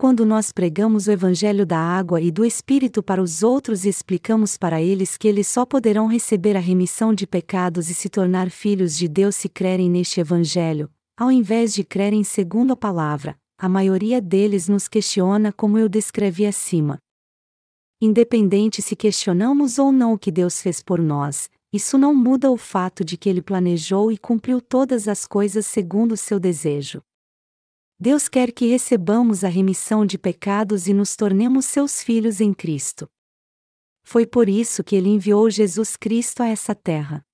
[0.00, 4.56] Quando nós pregamos o Evangelho da água e do Espírito para os outros e explicamos
[4.56, 8.96] para eles que eles só poderão receber a remissão de pecados e se tornar filhos
[8.96, 14.20] de Deus se crerem neste Evangelho, ao invés de crerem segundo a palavra, a maioria
[14.20, 16.98] deles nos questiona como eu descrevi acima.
[18.00, 22.56] Independente se questionamos ou não o que Deus fez por nós, isso não muda o
[22.56, 27.02] fato de que Ele planejou e cumpriu todas as coisas segundo o seu desejo.
[28.00, 33.08] Deus quer que recebamos a remissão de pecados e nos tornemos seus filhos em Cristo.
[34.04, 37.24] Foi por isso que ele enviou Jesus Cristo a essa terra.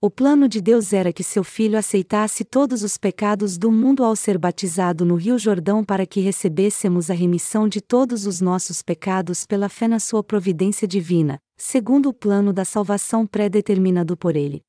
[0.00, 4.16] O plano de Deus era que seu filho aceitasse todos os pecados do mundo ao
[4.16, 9.46] ser batizado no Rio Jordão para que recebêssemos a remissão de todos os nossos pecados
[9.46, 14.60] pela fé na sua providência divina, segundo o plano da salvação pré-determinado por ele.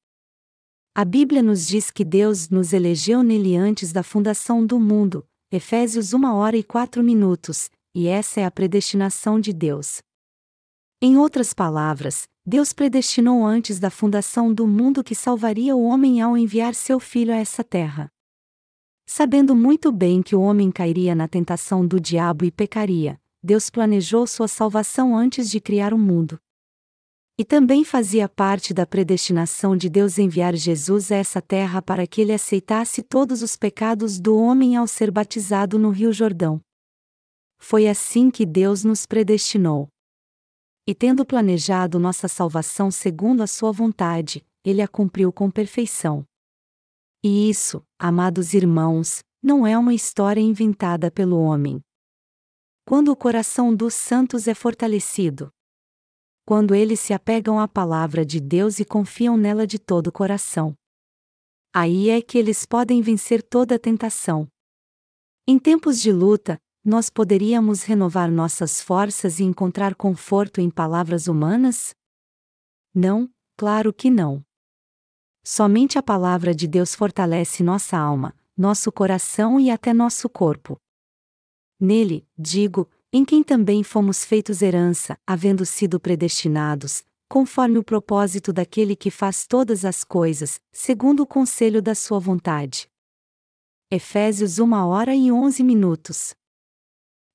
[0.95, 6.13] A Bíblia nos diz que Deus nos elegeu nele antes da fundação do mundo, Efésios
[6.13, 10.01] 1 hora e 4 minutos, e essa é a predestinação de Deus.
[11.01, 16.35] Em outras palavras, Deus predestinou antes da fundação do mundo que salvaria o homem ao
[16.35, 18.09] enviar seu filho a essa terra.
[19.07, 24.27] Sabendo muito bem que o homem cairia na tentação do diabo e pecaria, Deus planejou
[24.27, 26.39] sua salvação antes de criar o mundo.
[27.39, 32.19] E também fazia parte da predestinação de Deus enviar Jesus a essa terra para que
[32.19, 36.59] ele aceitasse todos os pecados do homem ao ser batizado no Rio Jordão.
[37.57, 39.87] Foi assim que Deus nos predestinou.
[40.85, 46.25] E tendo planejado nossa salvação segundo a sua vontade, ele a cumpriu com perfeição.
[47.23, 51.79] E isso, amados irmãos, não é uma história inventada pelo homem.
[52.85, 55.49] Quando o coração dos santos é fortalecido,
[56.49, 60.73] quando eles se apegam à palavra de Deus e confiam nela de todo o coração.
[61.71, 64.47] Aí é que eles podem vencer toda tentação.
[65.47, 71.93] Em tempos de luta, nós poderíamos renovar nossas forças e encontrar conforto em palavras humanas?
[72.95, 74.43] Não, claro que não.
[75.43, 80.81] Somente a palavra de Deus fortalece nossa alma, nosso coração e até nosso corpo.
[81.79, 88.95] Nele, digo, em quem também fomos feitos herança, havendo sido predestinados, conforme o propósito daquele
[88.95, 92.87] que faz todas as coisas, segundo o conselho da sua vontade.
[93.91, 96.35] Efésios 1 hora e 11 minutos.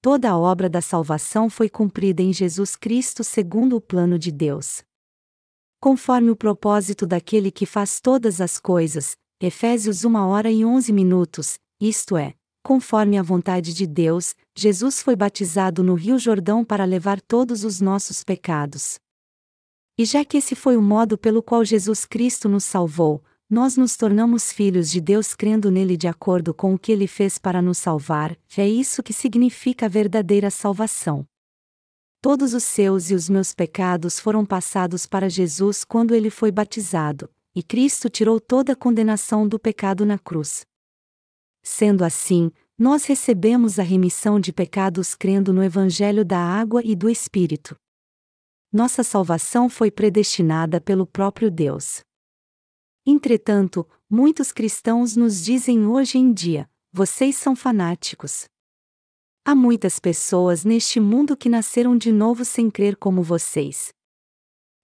[0.00, 4.84] Toda a obra da salvação foi cumprida em Jesus Cristo segundo o plano de Deus.
[5.80, 11.58] Conforme o propósito daquele que faz todas as coisas, Efésios 1 hora e 11 minutos,
[11.80, 17.20] isto é, conforme a vontade de Deus, Jesus foi batizado no Rio Jordão para levar
[17.20, 19.00] todos os nossos pecados.
[19.98, 23.96] E já que esse foi o modo pelo qual Jesus Cristo nos salvou, nós nos
[23.96, 27.78] tornamos filhos de Deus crendo nele de acordo com o que ele fez para nos
[27.78, 31.26] salvar, é isso que significa a verdadeira salvação.
[32.20, 37.28] Todos os seus e os meus pecados foram passados para Jesus quando ele foi batizado,
[37.54, 40.64] e Cristo tirou toda a condenação do pecado na cruz.
[41.62, 47.08] Sendo assim, nós recebemos a remissão de pecados crendo no Evangelho da Água e do
[47.08, 47.76] Espírito.
[48.72, 52.00] Nossa salvação foi predestinada pelo próprio Deus.
[53.06, 58.46] Entretanto, muitos cristãos nos dizem hoje em dia: vocês são fanáticos.
[59.44, 63.92] Há muitas pessoas neste mundo que nasceram de novo sem crer como vocês.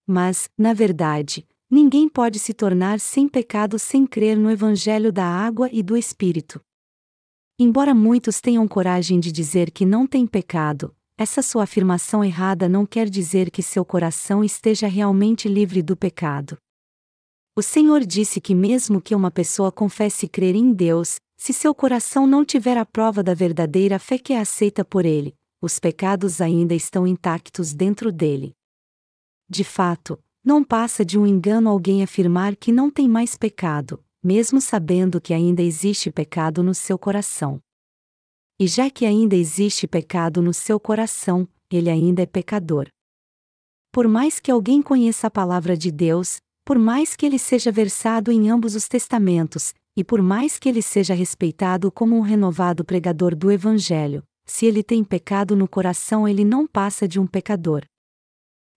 [0.06, 5.68] Mas, na verdade, ninguém pode se tornar sem pecado sem crer no Evangelho da Água
[5.72, 6.60] e do Espírito.
[7.62, 12.86] Embora muitos tenham coragem de dizer que não tem pecado, essa sua afirmação errada não
[12.86, 16.56] quer dizer que seu coração esteja realmente livre do pecado.
[17.54, 22.26] O Senhor disse que, mesmo que uma pessoa confesse crer em Deus, se seu coração
[22.26, 26.74] não tiver a prova da verdadeira fé que é aceita por ele, os pecados ainda
[26.74, 28.54] estão intactos dentro dele.
[29.46, 34.60] De fato, não passa de um engano alguém afirmar que não tem mais pecado, mesmo
[34.60, 37.60] sabendo que ainda existe pecado no seu coração.
[38.58, 42.88] E já que ainda existe pecado no seu coração, ele ainda é pecador.
[43.90, 48.30] Por mais que alguém conheça a palavra de Deus, por mais que ele seja versado
[48.30, 53.34] em ambos os testamentos, e por mais que ele seja respeitado como um renovado pregador
[53.34, 57.84] do Evangelho, se ele tem pecado no coração, ele não passa de um pecador.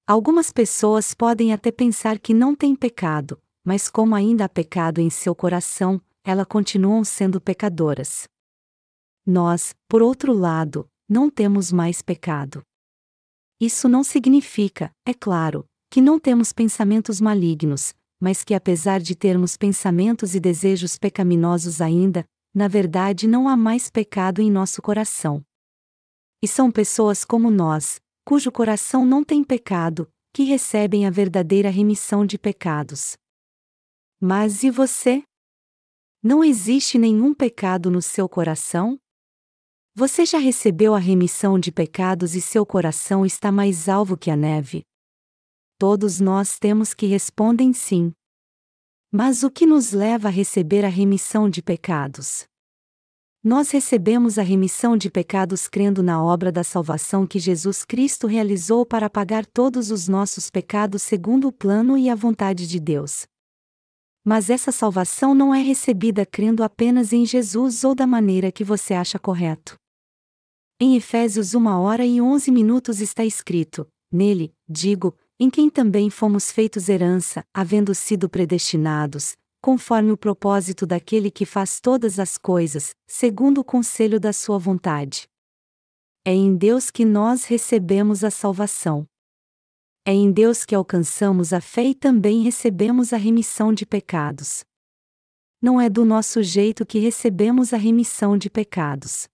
[0.07, 5.09] Algumas pessoas podem até pensar que não tem pecado, mas como ainda há pecado em
[5.09, 8.27] seu coração, elas continuam sendo pecadoras.
[9.25, 12.61] Nós, por outro lado, não temos mais pecado.
[13.59, 19.55] Isso não significa, é claro, que não temos pensamentos malignos, mas que apesar de termos
[19.55, 25.43] pensamentos e desejos pecaminosos ainda, na verdade não há mais pecado em nosso coração.
[26.41, 32.25] E são pessoas como nós, cujo coração não tem pecado, que recebem a verdadeira remissão
[32.25, 33.15] de pecados.
[34.25, 35.21] Mas e você?
[36.23, 38.97] Não existe nenhum pecado no seu coração?
[39.93, 44.37] Você já recebeu a remissão de pecados e seu coração está mais alvo que a
[44.37, 44.85] neve?
[45.77, 48.13] Todos nós temos que respondem sim.
[49.11, 52.45] Mas o que nos leva a receber a remissão de pecados?
[53.43, 58.85] Nós recebemos a remissão de pecados crendo na obra da salvação que Jesus Cristo realizou
[58.85, 63.27] para pagar todos os nossos pecados segundo o plano e a vontade de Deus.
[64.25, 68.93] Mas essa salvação não é recebida crendo apenas em Jesus ou da maneira que você
[68.93, 69.75] acha correto.
[70.79, 76.51] Em Efésios 1 hora e 11 minutos está escrito: Nele, digo, em quem também fomos
[76.51, 83.59] feitos herança, havendo sido predestinados, conforme o propósito daquele que faz todas as coisas, segundo
[83.59, 85.27] o conselho da sua vontade.
[86.25, 89.05] É em Deus que nós recebemos a salvação.
[90.05, 94.61] É em Deus que alcançamos a fé e também recebemos a remissão de pecados.
[95.61, 99.29] Não é do nosso jeito que recebemos a remissão de pecados.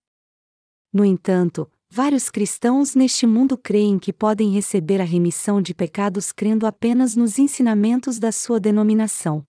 [0.92, 6.64] No entanto, vários cristãos neste mundo creem que podem receber a remissão de pecados crendo
[6.64, 9.44] apenas nos ensinamentos da sua denominação.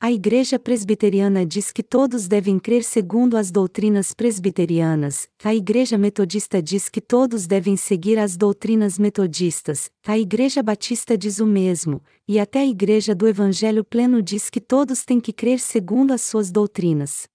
[0.00, 6.62] A Igreja Presbiteriana diz que todos devem crer segundo as doutrinas presbiterianas, a Igreja Metodista
[6.62, 12.38] diz que todos devem seguir as doutrinas metodistas, a Igreja Batista diz o mesmo, e
[12.38, 16.52] até a Igreja do Evangelho Pleno diz que todos têm que crer segundo as suas
[16.52, 17.26] doutrinas.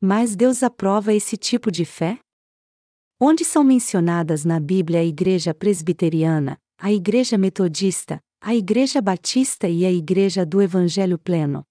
[0.00, 2.18] Mas Deus aprova esse tipo de fé?
[3.20, 9.84] Onde são mencionadas na Bíblia a Igreja Presbiteriana, a Igreja Metodista, a Igreja Batista e
[9.84, 11.64] a Igreja do Evangelho Pleno?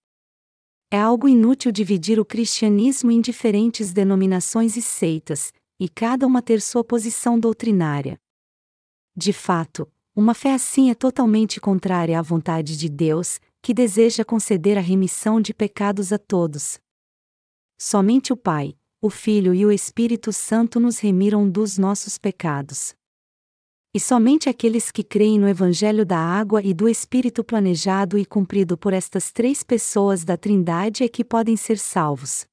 [0.92, 6.62] É algo inútil dividir o cristianismo em diferentes denominações e seitas, e cada uma ter
[6.62, 8.20] sua posição doutrinária.
[9.16, 14.78] De fato, uma fé assim é totalmente contrária à vontade de Deus, que deseja conceder
[14.78, 16.80] a remissão de pecados a todos,
[17.80, 22.96] Somente o Pai, o Filho e o Espírito Santo nos remiram dos nossos pecados.
[23.98, 28.78] E somente aqueles que creem no Evangelho da Água e do Espírito planejado e cumprido
[28.78, 32.46] por estas três pessoas da Trindade é que podem ser salvos.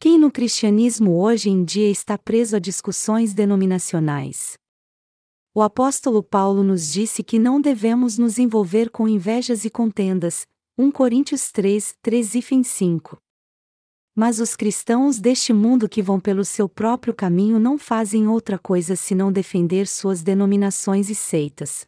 [0.00, 4.54] Quem no cristianismo hoje em dia está preso a discussões denominacionais?
[5.54, 10.46] O apóstolo Paulo nos disse que não devemos nos envolver com invejas e contendas.
[10.78, 13.18] 1 Coríntios 3, 3 e 5.
[14.18, 18.96] Mas os cristãos deste mundo que vão pelo seu próprio caminho não fazem outra coisa
[18.96, 21.86] senão defender suas denominações e seitas.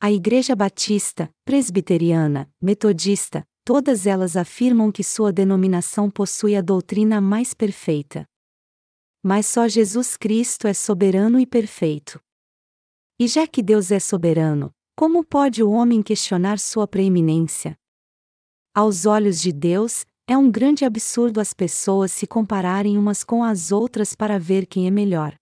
[0.00, 7.52] A Igreja Batista, Presbiteriana, Metodista, todas elas afirmam que sua denominação possui a doutrina mais
[7.52, 8.24] perfeita.
[9.20, 12.22] Mas só Jesus Cristo é soberano e perfeito.
[13.18, 17.76] E já que Deus é soberano, como pode o homem questionar sua preeminência?
[18.72, 23.70] Aos olhos de Deus, é um grande absurdo as pessoas se compararem umas com as
[23.70, 25.34] outras para ver quem é melhor.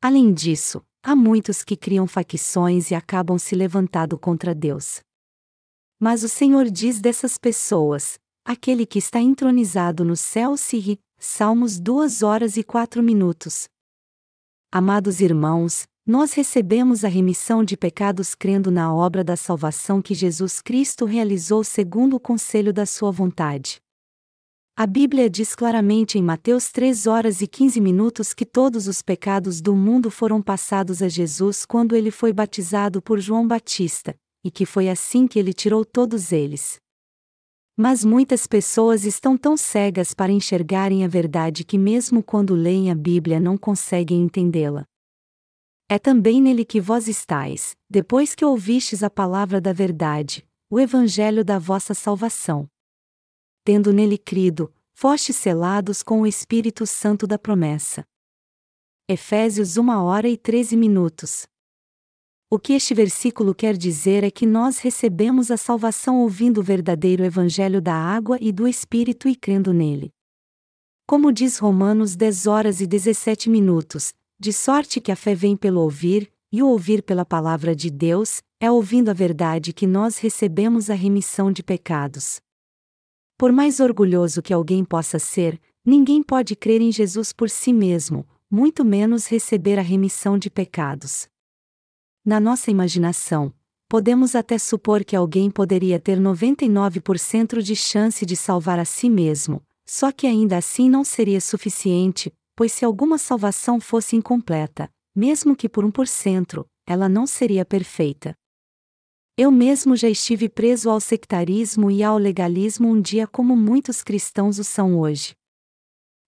[0.00, 5.00] Além disso, há muitos que criam facções e acabam se levantando contra Deus.
[6.00, 10.98] Mas o Senhor diz dessas pessoas: aquele que está entronizado no céu se ri.
[11.24, 13.68] Salmos 2 horas e 4 minutos.
[14.72, 20.60] Amados irmãos, nós recebemos a remissão de pecados crendo na obra da salvação que Jesus
[20.60, 23.81] Cristo realizou segundo o conselho da sua vontade.
[24.74, 29.60] A Bíblia diz claramente em Mateus 3 horas e 15 minutos que todos os pecados
[29.60, 34.64] do mundo foram passados a Jesus quando ele foi batizado por João Batista, e que
[34.64, 36.80] foi assim que ele tirou todos eles.
[37.76, 42.94] Mas muitas pessoas estão tão cegas para enxergarem a verdade que, mesmo quando leem a
[42.94, 44.86] Bíblia, não conseguem entendê-la.
[45.86, 51.44] É também nele que vós estáis, depois que ouvistes a palavra da verdade, o evangelho
[51.44, 52.71] da vossa salvação.
[53.64, 58.04] Tendo nele crido, fostes selados com o Espírito Santo da promessa.
[59.08, 61.46] Efésios 1 hora e 13 minutos.
[62.50, 67.24] O que este versículo quer dizer é que nós recebemos a salvação ouvindo o verdadeiro
[67.24, 70.10] evangelho da água e do Espírito e crendo nele.
[71.06, 75.82] Como diz Romanos 10 horas e 17 minutos, de sorte que a fé vem pelo
[75.82, 80.90] ouvir, e o ouvir pela palavra de Deus, é ouvindo a verdade que nós recebemos
[80.90, 82.40] a remissão de pecados.
[83.42, 88.24] Por mais orgulhoso que alguém possa ser, ninguém pode crer em Jesus por si mesmo,
[88.48, 91.26] muito menos receber a remissão de pecados.
[92.24, 93.52] Na nossa imaginação,
[93.88, 99.60] podemos até supor que alguém poderia ter 99% de chance de salvar a si mesmo,
[99.84, 105.68] só que ainda assim não seria suficiente, pois se alguma salvação fosse incompleta, mesmo que
[105.68, 108.36] por 1%, ela não seria perfeita.
[109.36, 114.58] Eu mesmo já estive preso ao sectarismo e ao legalismo um dia como muitos cristãos
[114.58, 115.34] o são hoje.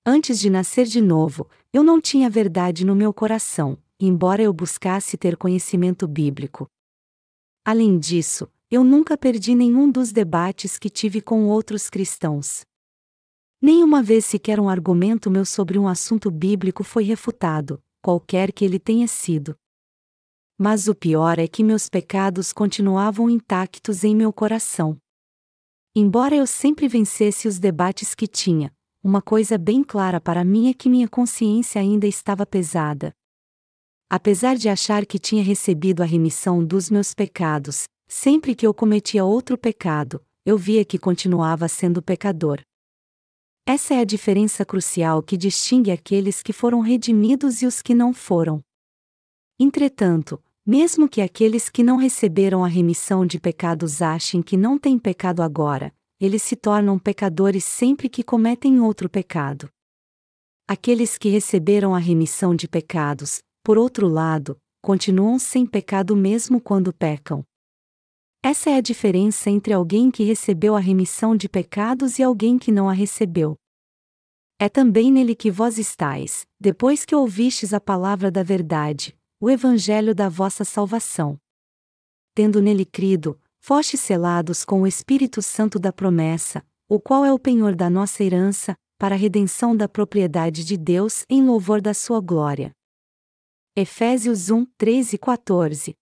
[0.06, 5.18] Antes de nascer de novo, eu não tinha verdade no meu coração, embora eu buscasse
[5.18, 6.66] ter conhecimento bíblico.
[7.62, 12.62] Além disso, eu nunca perdi nenhum dos debates que tive com outros cristãos.
[13.60, 18.78] Nenhuma vez sequer um argumento meu sobre um assunto bíblico foi refutado, qualquer que ele
[18.78, 19.54] tenha sido.
[20.56, 24.96] Mas o pior é que meus pecados continuavam intactos em meu coração.
[25.96, 30.74] Embora eu sempre vencesse os debates que tinha, uma coisa bem clara para mim é
[30.74, 33.12] que minha consciência ainda estava pesada.
[34.08, 39.24] Apesar de achar que tinha recebido a remissão dos meus pecados, sempre que eu cometia
[39.24, 42.60] outro pecado, eu via que continuava sendo pecador.
[43.66, 48.12] Essa é a diferença crucial que distingue aqueles que foram redimidos e os que não
[48.12, 48.62] foram.
[49.58, 54.98] Entretanto, mesmo que aqueles que não receberam a remissão de pecados achem que não têm
[54.98, 59.68] pecado agora, eles se tornam pecadores sempre que cometem outro pecado.
[60.66, 66.92] Aqueles que receberam a remissão de pecados, por outro lado, continuam sem pecado mesmo quando
[66.92, 67.44] pecam.
[68.42, 72.72] Essa é a diferença entre alguém que recebeu a remissão de pecados e alguém que
[72.72, 73.56] não a recebeu.
[74.58, 80.14] É também nele que vós estáis, depois que ouvistes a palavra da verdade, o Evangelho
[80.14, 81.38] da vossa salvação.
[82.34, 87.38] Tendo nele crido, foste selados com o Espírito Santo da promessa, o qual é o
[87.38, 92.22] penhor da nossa herança, para a redenção da propriedade de Deus em louvor da sua
[92.22, 92.72] glória.
[93.76, 95.94] Efésios 1, 13 e 14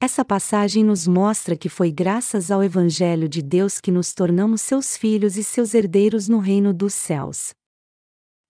[0.00, 4.96] Essa passagem nos mostra que foi graças ao Evangelho de Deus que nos tornamos seus
[4.96, 7.52] filhos e seus herdeiros no reino dos céus.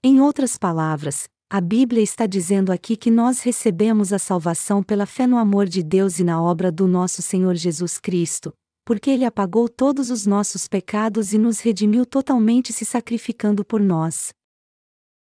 [0.05, 5.29] Em outras palavras, a Bíblia está dizendo aqui que nós recebemos a salvação pela fé
[5.29, 8.53] no amor de Deus e na obra do nosso Senhor Jesus Cristo,
[8.85, 14.33] porque Ele apagou todos os nossos pecados e nos redimiu totalmente se sacrificando por nós.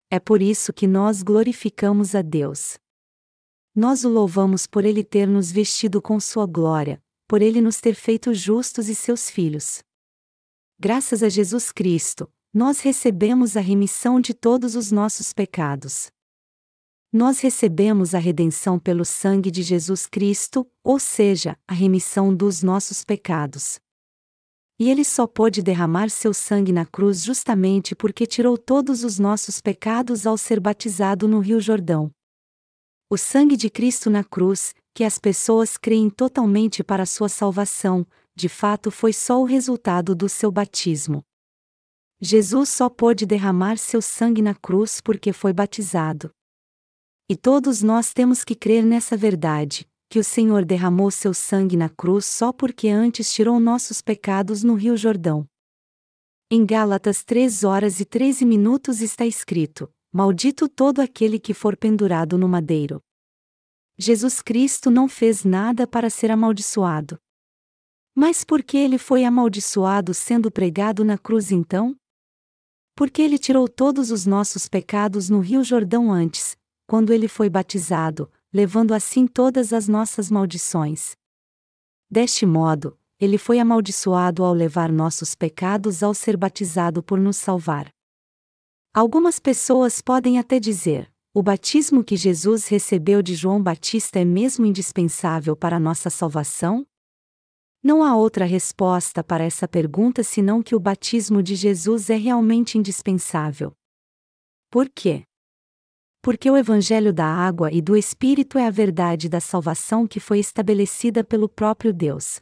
[0.09, 2.79] É por isso que nós glorificamos a Deus.
[3.75, 7.93] Nós o louvamos por Ele ter nos vestido com Sua glória, por Ele nos ter
[7.93, 9.83] feito justos e seus filhos.
[10.79, 16.09] Graças a Jesus Cristo, nós recebemos a remissão de todos os nossos pecados
[17.15, 23.05] nós recebemos a redenção pelo sangue de Jesus Cristo, ou seja, a remissão dos nossos
[23.05, 23.79] pecados.
[24.77, 29.61] E ele só pôde derramar seu sangue na cruz justamente porque tirou todos os nossos
[29.61, 32.11] pecados ao ser batizado no Rio Jordão.
[33.09, 38.05] O sangue de Cristo na cruz, que as pessoas creem totalmente para sua salvação,
[38.35, 41.23] de fato foi só o resultado do seu batismo.
[42.19, 46.29] Jesus só pôde derramar seu sangue na cruz porque foi batizado.
[47.27, 51.89] E todos nós temos que crer nessa verdade, que o Senhor derramou seu sangue na
[51.89, 55.47] cruz só porque antes tirou nossos pecados no Rio Jordão.
[56.51, 62.37] Em Gálatas 3 horas e 13 minutos está escrito: Maldito todo aquele que for pendurado
[62.37, 63.01] no madeiro.
[63.97, 67.19] Jesus Cristo não fez nada para ser amaldiçoado.
[68.13, 71.95] Mas por que ele foi amaldiçoado sendo pregado na cruz então?
[72.95, 76.55] Porque ele tirou todos os nossos pecados no Rio Jordão antes,
[76.87, 81.15] quando ele foi batizado, levando assim todas as nossas maldições.
[82.09, 87.89] Deste modo, ele foi amaldiçoado ao levar nossos pecados ao ser batizado por nos salvar.
[88.93, 94.65] Algumas pessoas podem até dizer: o batismo que Jesus recebeu de João Batista é mesmo
[94.65, 96.85] indispensável para nossa salvação?
[97.83, 102.77] Não há outra resposta para essa pergunta senão que o batismo de Jesus é realmente
[102.77, 103.73] indispensável.
[104.71, 105.23] Por quê?
[106.25, 110.39] Porque o Evangelho da água e do Espírito é a verdade da salvação que foi
[110.39, 112.41] estabelecida pelo próprio Deus.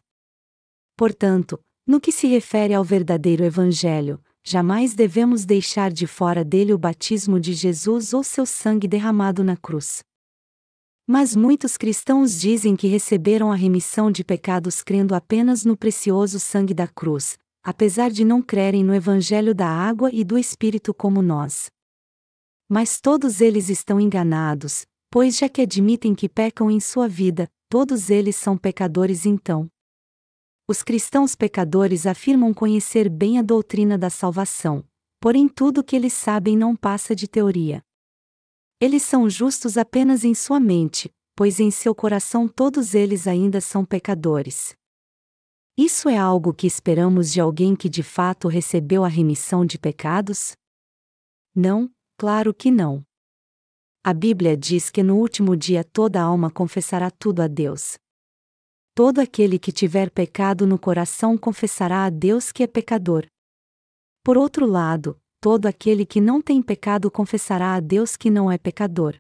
[0.96, 6.78] Portanto, no que se refere ao verdadeiro Evangelho, jamais devemos deixar de fora dele o
[6.78, 10.02] batismo de Jesus ou seu sangue derramado na cruz.
[11.06, 16.74] Mas muitos cristãos dizem que receberam a remissão de pecados crendo apenas no precioso sangue
[16.74, 21.73] da cruz, apesar de não crerem no Evangelho da água e do Espírito como nós.
[22.74, 28.10] Mas todos eles estão enganados, pois já que admitem que pecam em sua vida, todos
[28.10, 29.70] eles são pecadores então.
[30.68, 34.84] Os cristãos pecadores afirmam conhecer bem a doutrina da salvação,
[35.22, 37.80] porém tudo que eles sabem não passa de teoria.
[38.82, 43.86] Eles são justos apenas em sua mente, pois em seu coração todos eles ainda são
[43.86, 44.76] pecadores.
[45.78, 50.54] Isso é algo que esperamos de alguém que de fato recebeu a remissão de pecados?
[51.56, 53.04] Não, claro que não.
[54.04, 57.98] A Bíblia diz que no último dia toda alma confessará tudo a Deus.
[58.94, 63.26] Todo aquele que tiver pecado no coração confessará a Deus que é pecador.
[64.24, 68.58] Por outro lado, todo aquele que não tem pecado confessará a Deus que não é
[68.58, 69.16] pecador.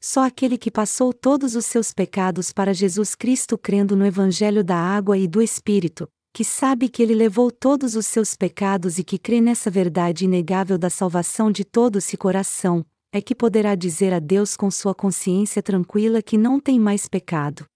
[0.00, 4.76] Só aquele que passou todos os seus pecados para Jesus Cristo crendo no Evangelho da
[4.76, 6.08] água e do Espírito,
[6.38, 10.78] que sabe que ele levou todos os seus pecados e que crê nessa verdade inegável
[10.78, 15.60] da salvação de todo esse coração, é que poderá dizer a Deus com sua consciência
[15.60, 17.66] tranquila que não tem mais pecado.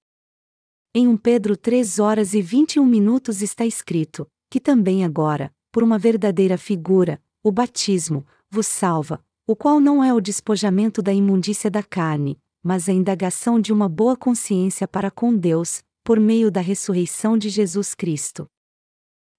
[0.95, 5.99] Em 1 Pedro 3 horas e 21 minutos está escrito, que também agora, por uma
[5.99, 11.83] verdadeira figura, o batismo, vos salva, o qual não é o despojamento da imundícia da
[11.83, 17.37] carne, mas a indagação de uma boa consciência para com Deus, por meio da ressurreição
[17.37, 18.49] de Jesus Cristo.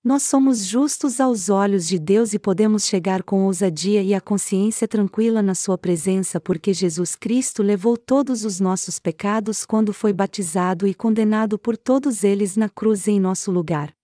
[0.06, 4.86] Nós somos justos aos olhos de Deus e podemos chegar com ousadia e a consciência
[4.86, 10.86] tranquila na Sua presença porque Jesus Cristo levou todos os nossos pecados quando foi batizado
[10.86, 13.96] e condenado por todos eles na cruz em nosso lugar.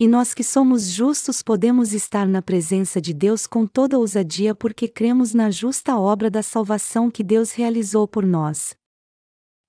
[0.00, 4.88] E nós que somos justos podemos estar na presença de Deus com toda ousadia porque
[4.88, 8.74] cremos na justa obra da salvação que Deus realizou por nós.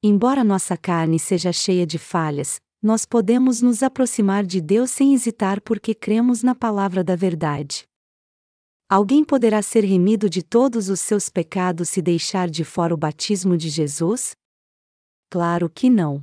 [0.02, 5.62] Embora nossa carne seja cheia de falhas, nós podemos nos aproximar de Deus sem hesitar
[5.62, 7.88] porque cremos na palavra da verdade.
[8.90, 13.56] Alguém poderá ser remido de todos os seus pecados se deixar de fora o batismo
[13.56, 14.36] de Jesus?
[15.30, 16.22] Claro que não.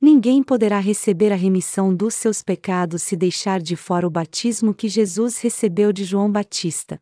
[0.00, 4.88] Ninguém poderá receber a remissão dos seus pecados se deixar de fora o batismo que
[4.88, 6.98] Jesus recebeu de João Batista.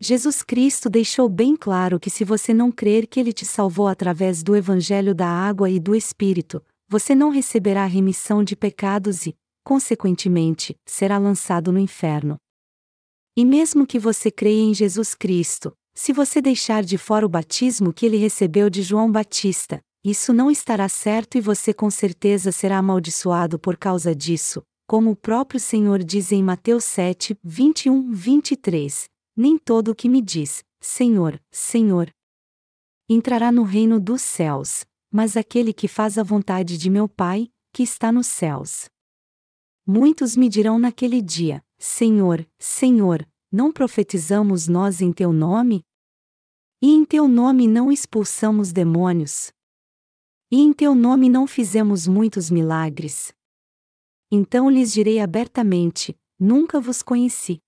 [0.00, 4.42] Jesus Cristo deixou bem claro que se você não crer que ele te salvou através
[4.42, 6.60] do Evangelho da água e do Espírito,
[6.92, 9.34] você não receberá remissão de pecados e,
[9.64, 12.36] consequentemente, será lançado no inferno.
[13.34, 17.94] E mesmo que você creia em Jesus Cristo, se você deixar de fora o batismo
[17.94, 22.76] que ele recebeu de João Batista, isso não estará certo e você com certeza será
[22.76, 29.04] amaldiçoado por causa disso, como o próprio Senhor diz em Mateus 7, 21, 23.
[29.34, 32.10] Nem todo o que me diz, Senhor, Senhor,
[33.08, 37.82] entrará no reino dos céus, mas aquele que faz a vontade de meu Pai, que
[37.82, 38.88] está nos céus.
[39.86, 45.84] Muitos me dirão naquele dia: Senhor, Senhor, não profetizamos nós em teu nome?
[46.80, 49.52] E em teu nome não expulsamos demônios?
[50.50, 53.32] E em teu nome não fizemos muitos milagres.
[54.30, 57.60] Então lhes direi abertamente: Nunca vos conheci.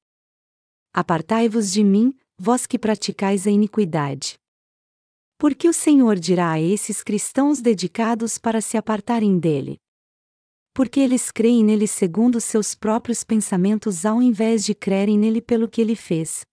[0.92, 4.38] Apartai-vos de mim, vós que praticais a iniquidade.
[5.38, 9.80] Porque o Senhor dirá a esses cristãos dedicados para se apartarem dele.
[10.72, 15.80] Porque eles creem nele segundo seus próprios pensamentos ao invés de crerem nele pelo que
[15.80, 16.44] ele fez.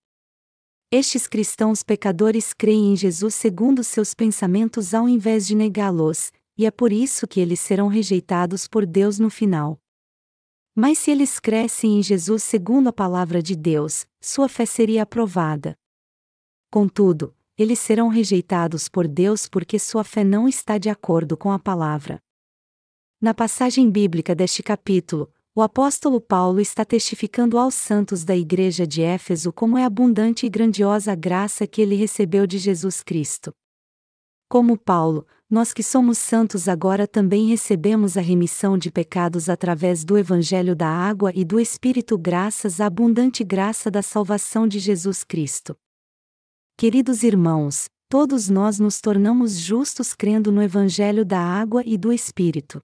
[0.91, 6.71] Estes cristãos pecadores creem em Jesus segundo seus pensamentos ao invés de negá-los, e é
[6.71, 9.79] por isso que eles serão rejeitados por Deus no final.
[10.75, 15.77] Mas se eles crescem em Jesus segundo a palavra de Deus, sua fé seria aprovada.
[16.69, 21.60] Contudo, eles serão rejeitados por Deus porque sua fé não está de acordo com a
[21.60, 22.20] palavra.
[23.22, 29.02] Na passagem bíblica deste capítulo, o apóstolo Paulo está testificando aos santos da igreja de
[29.02, 33.54] Éfeso como é abundante e grandiosa a graça que ele recebeu de Jesus Cristo.
[34.47, 40.18] Como Paulo, nós que somos santos agora também recebemos a remissão de pecados através do
[40.18, 45.76] Evangelho da Água e do Espírito, graças à abundante graça da salvação de Jesus Cristo.
[46.82, 52.82] Queridos irmãos, todos nós nos tornamos justos crendo no Evangelho da Água e do Espírito.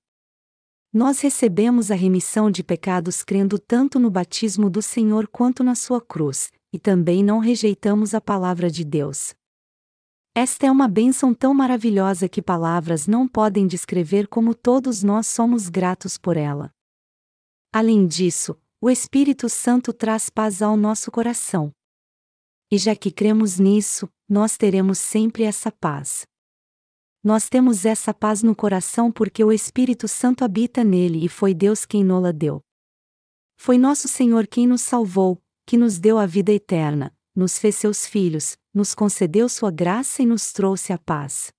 [0.94, 6.00] Nós recebemos a remissão de pecados crendo tanto no batismo do Senhor quanto na sua
[6.00, 9.34] cruz, e também não rejeitamos a palavra de Deus.
[10.36, 15.70] Esta é uma bênção tão maravilhosa que palavras não podem descrever como todos nós somos
[15.70, 16.72] gratos por ela.
[17.74, 21.74] Além disso, o Espírito Santo traz paz ao nosso coração.
[22.72, 26.26] E já que cremos nisso, nós teremos sempre essa paz
[27.28, 31.86] nós temos essa paz no coração porque o Espírito Santo habita nele e foi Deus
[31.86, 32.62] quem nola deu.
[33.58, 38.06] Foi nosso Senhor quem nos salvou, que nos deu a vida eterna, nos fez seus
[38.06, 41.52] filhos, nos concedeu sua graça e nos trouxe a paz.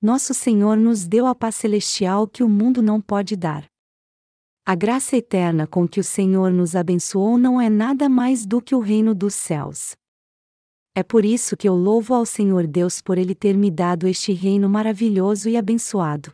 [0.00, 3.66] Nosso Senhor nos deu a paz celestial que o mundo não pode dar.
[4.64, 8.74] A graça eterna com que o Senhor nos abençoou não é nada mais do que
[8.74, 9.94] o reino dos céus.
[11.00, 14.34] É por isso que eu louvo ao Senhor Deus por Ele ter me dado este
[14.34, 16.30] reino maravilhoso e abençoado.